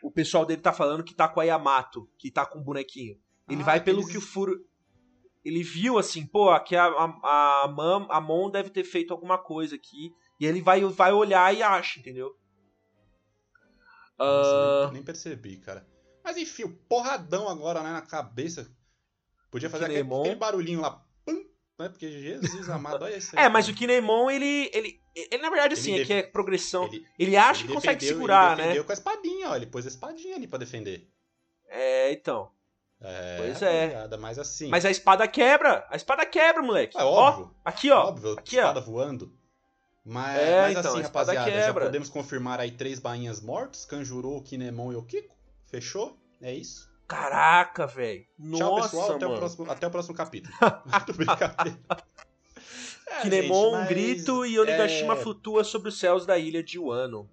[0.00, 3.18] O pessoal dele tá falando que tá com a Yamato, que tá com o bonequinho.
[3.48, 4.12] Ele ah, vai pelo eles...
[4.12, 4.64] que o furo.
[5.44, 9.36] Ele viu assim, pô, aqui a, a, a, Mam, a Mon deve ter feito alguma
[9.36, 10.14] coisa aqui.
[10.40, 12.34] E ele vai, vai olhar e acha, entendeu?
[14.18, 14.84] Nossa, uh...
[14.84, 15.86] nem, nem, percebi, cara.
[16.22, 18.70] Mas enfim, o porradão agora, né, na cabeça.
[19.50, 21.04] Podia fazer aquele, aquele, barulhinho lá,
[21.78, 21.88] né?
[21.88, 23.44] Porque Jesus amado, olha isso aí.
[23.44, 26.86] É, mas o Kinemon, ele, ele, ele na verdade, assim, é que é progressão.
[26.86, 28.86] Ele, ele acha ele que consegue segurar, ele defendeu né?
[28.86, 29.56] com a espadinha, ó.
[29.56, 31.08] Ele pôs a espadinha ali pra defender.
[31.68, 32.50] É, então.
[33.00, 34.08] É, pois é.
[34.18, 34.68] Mas assim.
[34.68, 35.86] Mas a espada quebra.
[35.90, 36.96] A espada quebra, moleque.
[36.96, 37.50] É óbvio.
[37.52, 38.08] Ó, aqui, ó.
[38.08, 38.82] Óbvio, aqui, espada ó.
[38.82, 39.32] voando.
[40.04, 41.66] Mas, é, mas então, assim, rapaziada, quebra.
[41.66, 45.34] já podemos confirmar aí três bainhas mortos: Kanjuro, Kinemon e Okiko.
[45.66, 46.18] Fechou?
[46.42, 46.92] É isso?
[47.06, 48.26] Caraca, velho.
[48.56, 49.12] Tchau, pessoal.
[49.12, 50.54] Até o, próximo, até o próximo capítulo.
[50.86, 51.78] Muito brincadeira.
[53.06, 53.88] É, Kinemon, gente, mas...
[53.88, 55.16] grito e Onigashima é...
[55.16, 57.28] flutua sobre os céus da ilha de Wano.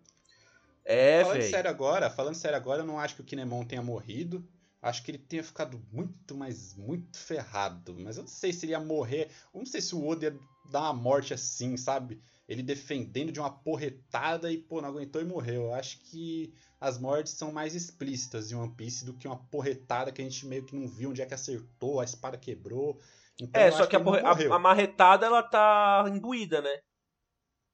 [0.83, 1.49] É, Falando véio.
[1.49, 4.45] sério agora, falando sério agora, eu não acho que o Kinemon tenha morrido.
[4.81, 7.95] Acho que ele tenha ficado muito, mas muito ferrado.
[7.99, 9.29] Mas eu não sei se ele ia morrer.
[9.53, 10.39] Eu não sei se o Oda ia
[10.71, 12.19] dar uma morte assim, sabe?
[12.47, 15.65] Ele defendendo de uma porretada e, pô, não aguentou e morreu.
[15.65, 20.11] Eu acho que as mortes são mais explícitas em One Piece do que uma porretada
[20.11, 22.99] que a gente meio que não viu onde é que acertou, a espada quebrou.
[23.39, 26.79] Então, é, só que, que a, a, a, marretada ela tá imbuída, né?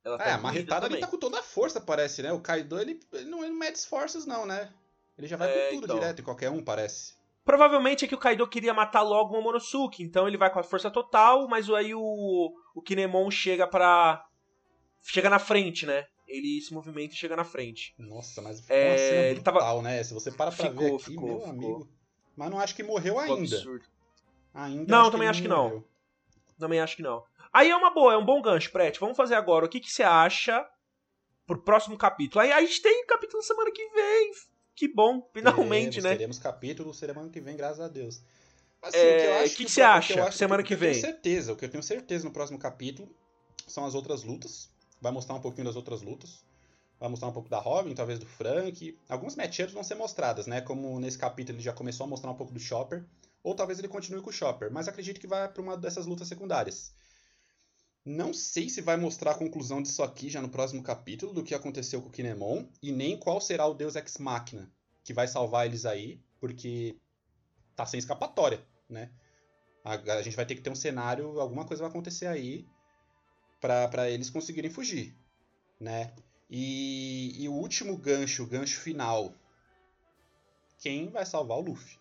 [0.04, 2.32] Ela tá é, a marretada ele tá com toda a força, parece, né?
[2.34, 4.72] O Kaido ele, ele, não, ele não mede esforços, não, né?
[5.18, 6.00] Ele já vai é, com tudo então.
[6.00, 7.16] direto em qualquer um, parece.
[7.44, 10.64] Provavelmente é que o Kaido queria matar logo o Momonosuke, então ele vai com a
[10.64, 14.26] força total, mas aí o, o Kinemon chega pra.
[15.02, 16.06] chega na frente, né?
[16.28, 17.96] ele se movimenta e chega na frente.
[17.98, 19.82] Nossa, mas ficou é, uma cena brutal, tava...
[19.82, 20.04] né?
[20.04, 21.52] Se você para pra ficou, ver aqui, ficou, meu ficou.
[21.52, 21.90] amigo.
[22.36, 23.56] Mas não acho que morreu ficou ainda.
[23.56, 23.86] Absurdo.
[24.54, 25.64] Ainda não, acho também acho que não.
[25.64, 25.88] Morreu.
[26.60, 27.24] Também acho que não.
[27.54, 29.00] Aí é uma boa, é um bom gancho, Prete.
[29.00, 29.66] Vamos fazer agora.
[29.66, 30.68] O que, que você acha
[31.46, 32.42] pro próximo capítulo?
[32.42, 34.32] Aí a gente tem capítulo semana que vem.
[34.78, 36.12] Que bom, finalmente, teremos, né?
[36.12, 38.22] Teremos capítulo semana que vem, graças a Deus.
[38.82, 40.90] Assim, é, o que, que, que, você acha semana que, que vem?
[40.90, 43.14] Eu tenho certeza, o que eu tenho certeza no próximo capítulo
[43.68, 44.70] são as outras lutas
[45.02, 46.46] vai mostrar um pouquinho das outras lutas.
[47.00, 48.98] Vai mostrar um pouco da Robin, talvez do Frank.
[49.08, 50.62] Alguns matchups vão ser mostradas, né?
[50.62, 53.06] Como nesse capítulo ele já começou a mostrar um pouco do Chopper.
[53.44, 54.72] Ou talvez ele continue com o Chopper.
[54.72, 56.92] Mas acredito que vai para uma dessas lutas secundárias.
[58.10, 61.54] Não sei se vai mostrar a conclusão disso aqui já no próximo capítulo, do que
[61.54, 62.66] aconteceu com o Kinemon.
[62.82, 64.72] E nem qual será o Deus Ex Machina
[65.04, 66.18] que vai salvar eles aí.
[66.40, 66.96] Porque
[67.76, 69.12] tá sem escapatória, né?
[69.84, 72.66] A, a gente vai ter que ter um cenário, alguma coisa vai acontecer aí
[73.60, 75.14] para eles conseguirem fugir,
[75.78, 76.14] né?
[76.50, 79.34] E, e, o último gancho, o gancho final,
[80.78, 82.00] quem vai salvar o Luffy?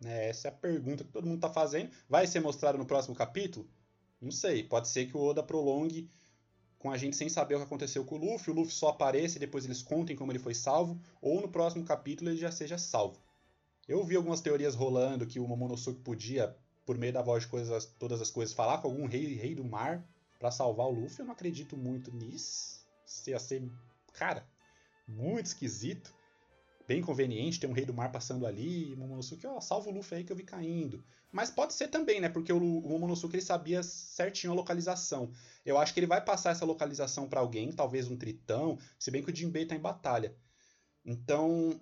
[0.00, 0.30] Né?
[0.30, 1.92] Essa é a pergunta que todo mundo está fazendo.
[2.08, 3.68] Vai ser mostrado no próximo capítulo?
[4.20, 4.62] Não sei.
[4.62, 6.10] Pode ser que o Oda prolongue
[6.78, 9.36] com a gente sem saber o que aconteceu com o Luffy, o Luffy só apareça
[9.36, 12.78] e depois eles contem como ele foi salvo, ou no próximo capítulo ele já seja
[12.78, 13.20] salvo.
[13.88, 17.86] Eu vi algumas teorias rolando que o Momonosuke podia, por meio da voz de coisas,
[17.98, 20.06] todas as coisas, falar com algum rei, rei do mar,
[20.38, 21.20] para salvar o Luffy.
[21.20, 22.86] Eu não acredito muito nisso.
[23.06, 23.68] Isso ia ser,
[24.12, 24.46] cara,
[25.06, 26.14] muito esquisito.
[26.88, 30.24] Bem conveniente ter um rei do mar passando ali, Momonosuke, ó, salva o Luffy aí
[30.24, 31.04] que eu vi caindo.
[31.30, 32.30] Mas pode ser também, né?
[32.30, 35.30] Porque o, o Momonosuke ele sabia certinho a localização.
[35.64, 39.22] Eu acho que ele vai passar essa localização para alguém, talvez um tritão, se bem
[39.22, 40.34] que o Jinbei tá em batalha.
[41.04, 41.78] Então,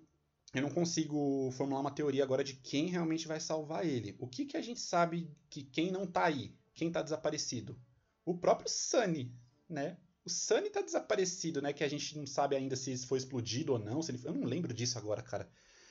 [0.52, 4.16] eu não consigo formular uma teoria agora de quem realmente vai salvar ele.
[4.18, 7.78] O que, que a gente sabe que quem não tá aí, quem tá desaparecido?
[8.26, 9.32] o próprio Sunny,
[9.68, 9.96] né?
[10.26, 11.72] O Sunny tá desaparecido, né?
[11.72, 14.02] Que a gente não sabe ainda se foi explodido ou não.
[14.02, 14.20] Se ele...
[14.24, 15.48] Eu não lembro disso agora, cara.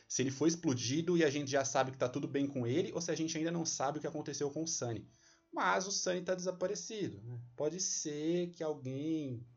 [0.10, 2.92] Se ele foi explodido e a gente já sabe que tá tudo bem com ele,
[2.94, 5.08] ou se a gente ainda não sabe o que aconteceu com o Sunny.
[5.54, 7.22] Mas o Sunny tá desaparecido.
[7.24, 7.40] Né?
[7.56, 9.48] Pode ser que alguém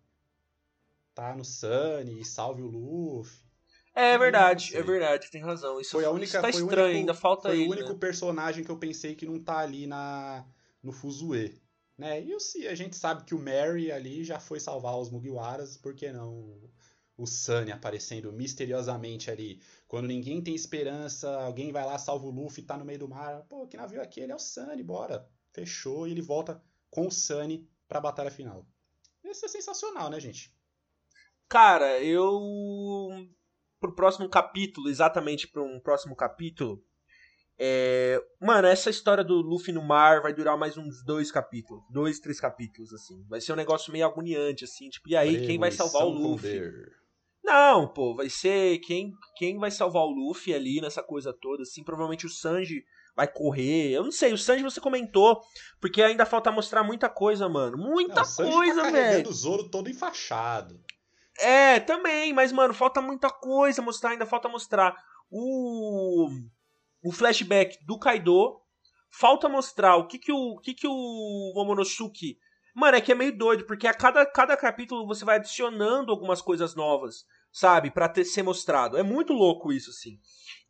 [1.13, 3.49] tá no Sunny e salve o Luffy.
[3.93, 5.81] É, é verdade, é verdade, tem razão.
[5.81, 7.67] Isso, foi a única, isso tá estranho, único, ainda falta foi ele.
[7.67, 7.99] Foi o único né?
[7.99, 10.47] personagem que eu pensei que não tá ali na,
[10.81, 11.61] no Fuzue.
[11.99, 12.23] Né?
[12.23, 12.39] E o,
[12.71, 16.71] a gente sabe que o Mary ali já foi salvar os Mugiwaras, por que não
[17.17, 19.61] o Sunny aparecendo misteriosamente ali?
[19.89, 23.43] Quando ninguém tem esperança, alguém vai lá, salva o Luffy, tá no meio do mar.
[23.49, 24.31] Pô, que navio é aquele?
[24.31, 25.29] É o Sunny, bora.
[25.53, 28.65] Fechou e ele volta com o Sunny pra batalha final.
[29.25, 30.55] Isso é sensacional, né, gente?
[31.49, 33.29] Cara, eu.
[33.81, 36.85] Pro próximo capítulo, exatamente para um próximo capítulo.
[37.59, 38.23] É...
[38.41, 41.83] Mano, essa história do Luffy no mar vai durar mais uns dois capítulos.
[41.91, 43.25] Dois, três capítulos, assim.
[43.29, 44.89] Vai ser um negócio meio agoniante, assim.
[44.89, 46.61] Tipo, e aí, quem vai salvar o Luffy?
[47.43, 51.83] Não, pô, vai ser quem, quem vai salvar o Luffy ali nessa coisa toda, assim.
[51.83, 52.85] Provavelmente o Sanji
[53.17, 53.91] vai correr.
[53.91, 55.41] Eu não sei, o Sanji você comentou,
[55.81, 57.77] porque ainda falta mostrar muita coisa, mano.
[57.77, 59.29] Muita não, coisa, tá velho.
[59.29, 60.81] o Zoro todo enfaixado.
[61.41, 64.95] É, também, mas, mano, falta muita coisa mostrar, ainda falta mostrar
[65.31, 66.29] o,
[67.03, 68.61] o flashback do Kaido.
[69.11, 72.39] Falta mostrar o que que o, que que o Momonosuke...
[72.75, 76.41] Mano, é que é meio doido, porque a cada, cada capítulo você vai adicionando algumas
[76.41, 77.91] coisas novas, sabe?
[77.91, 78.97] Pra ter, ser mostrado.
[78.97, 80.21] É muito louco isso, assim.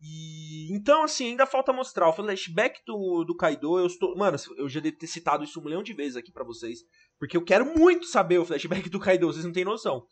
[0.00, 3.78] E então, assim, ainda falta mostrar o flashback do, do Kaido.
[3.78, 4.16] Eu estou.
[4.16, 6.78] Mano, eu já devo ter citado isso um milhão de vezes aqui para vocês.
[7.18, 10.06] Porque eu quero muito saber o flashback do Kaido, vocês não têm noção.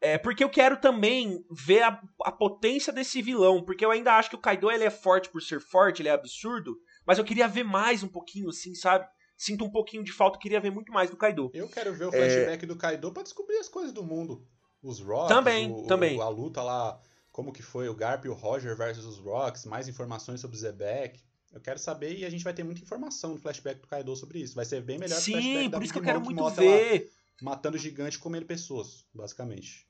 [0.00, 3.64] É, porque eu quero também ver a, a, potência desse vilão.
[3.64, 6.12] Porque eu ainda acho que o Kaido ele é forte por ser forte, ele é
[6.12, 6.78] absurdo.
[7.06, 9.06] Mas eu queria ver mais um pouquinho, assim, sabe?
[9.36, 11.50] Sinto um pouquinho de falta, queria ver muito mais do Kaido.
[11.52, 12.66] Eu quero ver o flashback é...
[12.66, 14.46] do Kaido para descobrir as coisas do mundo.
[14.82, 16.16] Os Rocks, também, o, também.
[16.16, 17.00] O, a luta lá
[17.32, 20.60] como que foi o Garp e o Roger versus os Rocks, mais informações sobre o
[20.60, 21.20] Zebek.
[21.52, 24.38] Eu quero saber e a gente vai ter muita informação no flashback do Kaido sobre
[24.38, 24.54] isso.
[24.54, 26.50] Vai ser bem melhor Sim, que o flashback por da isso que eu quero muito
[26.50, 27.10] ver.
[27.42, 29.86] Matando gigante comendo pessoas, basicamente.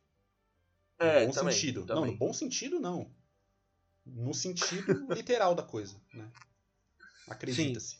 [0.99, 1.86] É, no bom também, sentido.
[1.86, 2.05] Também.
[2.05, 3.11] Não, no bom sentido não.
[4.05, 6.30] No sentido literal da coisa, né?
[7.28, 7.99] Acredita-se.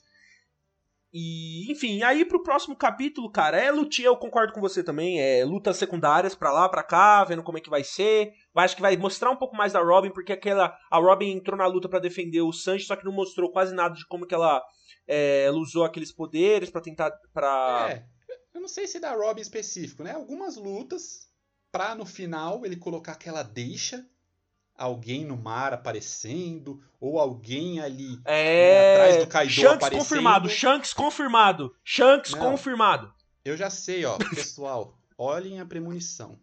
[1.12, 5.44] E, enfim, aí pro próximo capítulo, cara, é lutinha, eu concordo com você também, é
[5.44, 8.34] lutas secundárias pra lá, pra cá, vendo como é que vai ser.
[8.55, 11.57] Eu acho que vai mostrar um pouco mais da Robin, porque aquela a Robin entrou
[11.57, 14.34] na luta para defender o Sanji, só que não mostrou quase nada de como que
[14.34, 14.62] ela,
[15.07, 18.07] é, ela usou aqueles poderes para tentar para É,
[18.57, 20.13] eu não sei se da Robin específico, né?
[20.13, 21.29] Algumas lutas
[21.71, 24.05] pra no final ele colocar aquela deixa
[24.75, 28.73] alguém no mar aparecendo, ou alguém ali é...
[28.73, 29.99] né, atrás do Kaido Shanks aparecendo.
[29.99, 32.41] confirmado, Shanks confirmado, Shanks Não.
[32.41, 33.15] confirmado.
[33.45, 36.39] Eu já sei, ó, pessoal, olhem a premonição,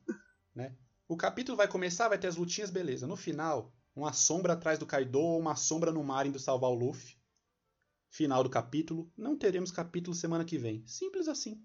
[0.56, 0.76] né?
[1.08, 3.06] O capítulo vai começar, vai ter as lutinhas, beleza.
[3.06, 6.76] No final, uma sombra atrás do Kaido ou uma sombra no mar indo salvar o
[6.76, 7.16] Luffy.
[8.10, 10.84] Final do capítulo, não teremos capítulo semana que vem.
[10.88, 11.64] Simples assim.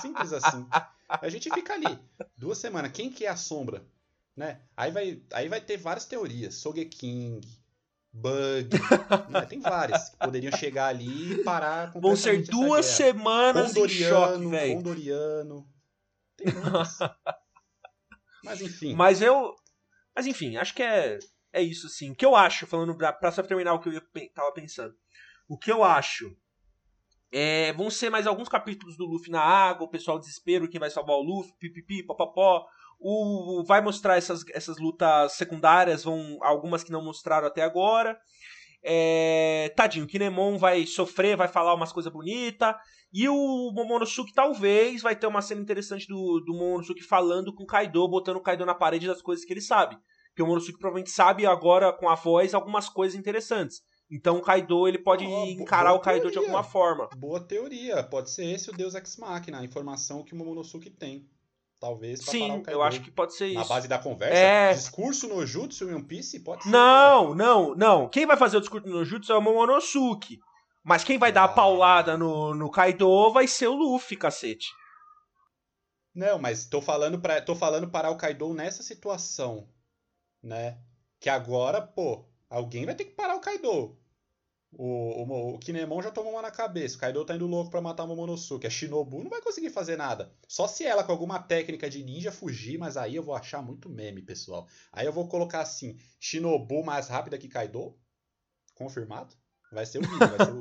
[0.00, 0.66] Simples assim.
[1.08, 1.98] A gente fica ali,
[2.36, 2.92] duas semanas.
[2.92, 3.84] Quem que é a sombra?
[4.36, 4.60] Né?
[4.76, 6.54] Aí, vai, aí vai ter várias teorias.
[6.56, 7.40] Sogeking,
[8.12, 8.68] Bug,
[9.30, 9.46] né?
[9.46, 14.76] tem várias que poderiam chegar ali e parar Vão ser duas semanas em choque, velho.
[14.76, 15.68] Condoriano.
[16.36, 16.98] Tem muitas.
[18.44, 18.94] Mas enfim.
[18.94, 19.54] Mas eu.
[20.14, 21.18] Mas enfim, acho que é,
[21.52, 22.12] é isso, sim.
[22.12, 24.02] O que eu acho, falando pra, pra só terminar o que eu
[24.34, 24.94] tava pensando.
[25.48, 26.36] O que eu acho
[27.30, 30.90] é, vão ser mais alguns capítulos do Luffy na água, o pessoal desespero, quem vai
[30.90, 32.66] salvar o Luffy, pipipi, popopó.
[33.00, 38.18] O, vai mostrar essas, essas lutas secundárias, vão algumas que não mostraram até agora.
[38.82, 42.74] É, tadinho, o Kinemon vai sofrer, vai falar umas coisas bonitas.
[43.12, 47.66] E o Momonosuke talvez vai ter uma cena interessante do, do Momonosuke falando com o
[47.66, 49.96] Kaido, botando o Kaido na parede das coisas que ele sabe.
[50.28, 53.80] Porque o Momonosuke provavelmente sabe agora com a voz algumas coisas interessantes.
[54.10, 56.38] Então o Kaido ele pode oh, encarar o Kaido teoria.
[56.40, 57.08] de alguma forma.
[57.16, 58.02] Boa teoria.
[58.02, 61.28] Pode ser esse o Deus Ex Machina, a informação que o Momonosuke tem.
[61.78, 62.78] Talvez pra Sim, parar o Kaido.
[62.78, 63.68] eu acho que pode ser Na isso.
[63.68, 64.34] base da conversa?
[64.34, 64.72] É...
[64.72, 66.40] Discurso no Jutsu e One Piece?
[66.40, 66.70] Pode ser.
[66.70, 68.08] Não, não, não.
[68.08, 70.40] Quem vai fazer o discurso no Jutsu é o Momonosuke.
[70.82, 71.34] Mas quem vai ah.
[71.34, 74.68] dar a paulada no, no Kaido vai ser o Luffy, cacete.
[76.14, 79.68] Não, mas tô falando, pra, tô falando parar o Kaido nessa situação,
[80.42, 80.78] né?
[81.20, 83.96] Que agora, pô, alguém vai ter que parar o Kaido.
[84.70, 86.96] O, o, o Kinemon já tomou uma na cabeça.
[86.96, 88.66] O Kaido tá indo louco pra matar o Momonosuke.
[88.66, 90.32] A Shinobu não vai conseguir fazer nada.
[90.46, 92.78] Só se ela, com alguma técnica de ninja, fugir.
[92.78, 94.66] Mas aí eu vou achar muito meme, pessoal.
[94.92, 97.98] Aí eu vou colocar assim: Shinobu mais rápida que Kaido.
[98.74, 99.34] Confirmado?
[99.72, 100.58] Vai ser o vídeo, vai ser o,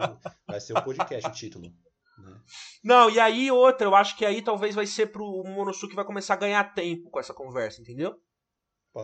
[0.48, 1.66] vai ser o podcast, o título.
[1.66, 2.42] Né?
[2.84, 6.34] Não, e aí outra, eu acho que aí talvez vai ser pro Momonosuke vai começar
[6.34, 8.20] a ganhar tempo com essa conversa, entendeu?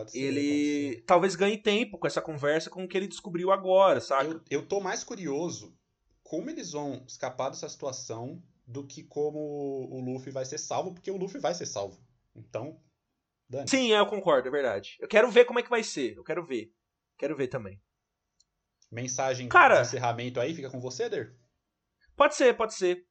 [0.06, 4.30] Ser, ele talvez ganhe tempo com essa conversa com o que ele descobriu agora, sabe?
[4.30, 5.76] Eu, eu tô mais curioso
[6.22, 9.38] como eles vão escapar dessa situação do que como
[9.90, 12.02] o Luffy vai ser salvo, porque o Luffy vai ser salvo.
[12.34, 12.80] Então,
[13.48, 13.68] dane.
[13.68, 14.96] Sim, eu concordo, é verdade.
[14.98, 16.16] Eu quero ver como é que vai ser.
[16.16, 16.72] Eu quero ver.
[17.16, 17.80] Quero ver também.
[18.90, 21.34] Mensagem Cara, de encerramento aí, fica com você, Der?
[22.16, 23.04] Pode ser, pode ser.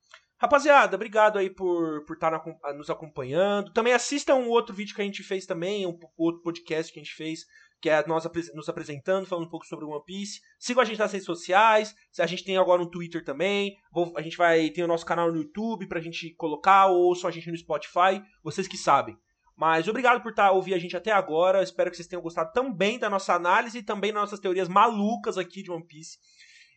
[0.43, 3.71] Rapaziada, obrigado aí por por estar tá nos acompanhando.
[3.71, 7.01] Também assistam um outro vídeo que a gente fez também, um outro podcast que a
[7.01, 7.45] gente fez,
[7.81, 10.41] que é nós nos apresentando, falando um pouco sobre One Piece.
[10.59, 11.95] Sigam a gente nas redes sociais.
[12.19, 13.73] A gente tem agora um Twitter também.
[14.17, 17.31] A gente vai ter o nosso canal no YouTube pra gente colocar, ou ouçam a
[17.31, 18.21] gente no Spotify.
[18.43, 19.17] Vocês que sabem.
[19.55, 21.63] Mas obrigado por estar tá, ouvir a gente até agora.
[21.63, 25.37] Espero que vocês tenham gostado também da nossa análise e também das nossas teorias malucas
[25.37, 26.17] aqui de One Piece.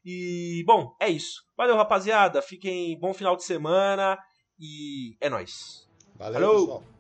[0.09, 1.43] E, bom, é isso.
[1.57, 2.41] Valeu, rapaziada.
[2.41, 4.17] Fiquem bom final de semana
[4.57, 5.85] e é nóis.
[6.15, 6.61] Valeu, Falou.
[6.61, 6.96] pessoal.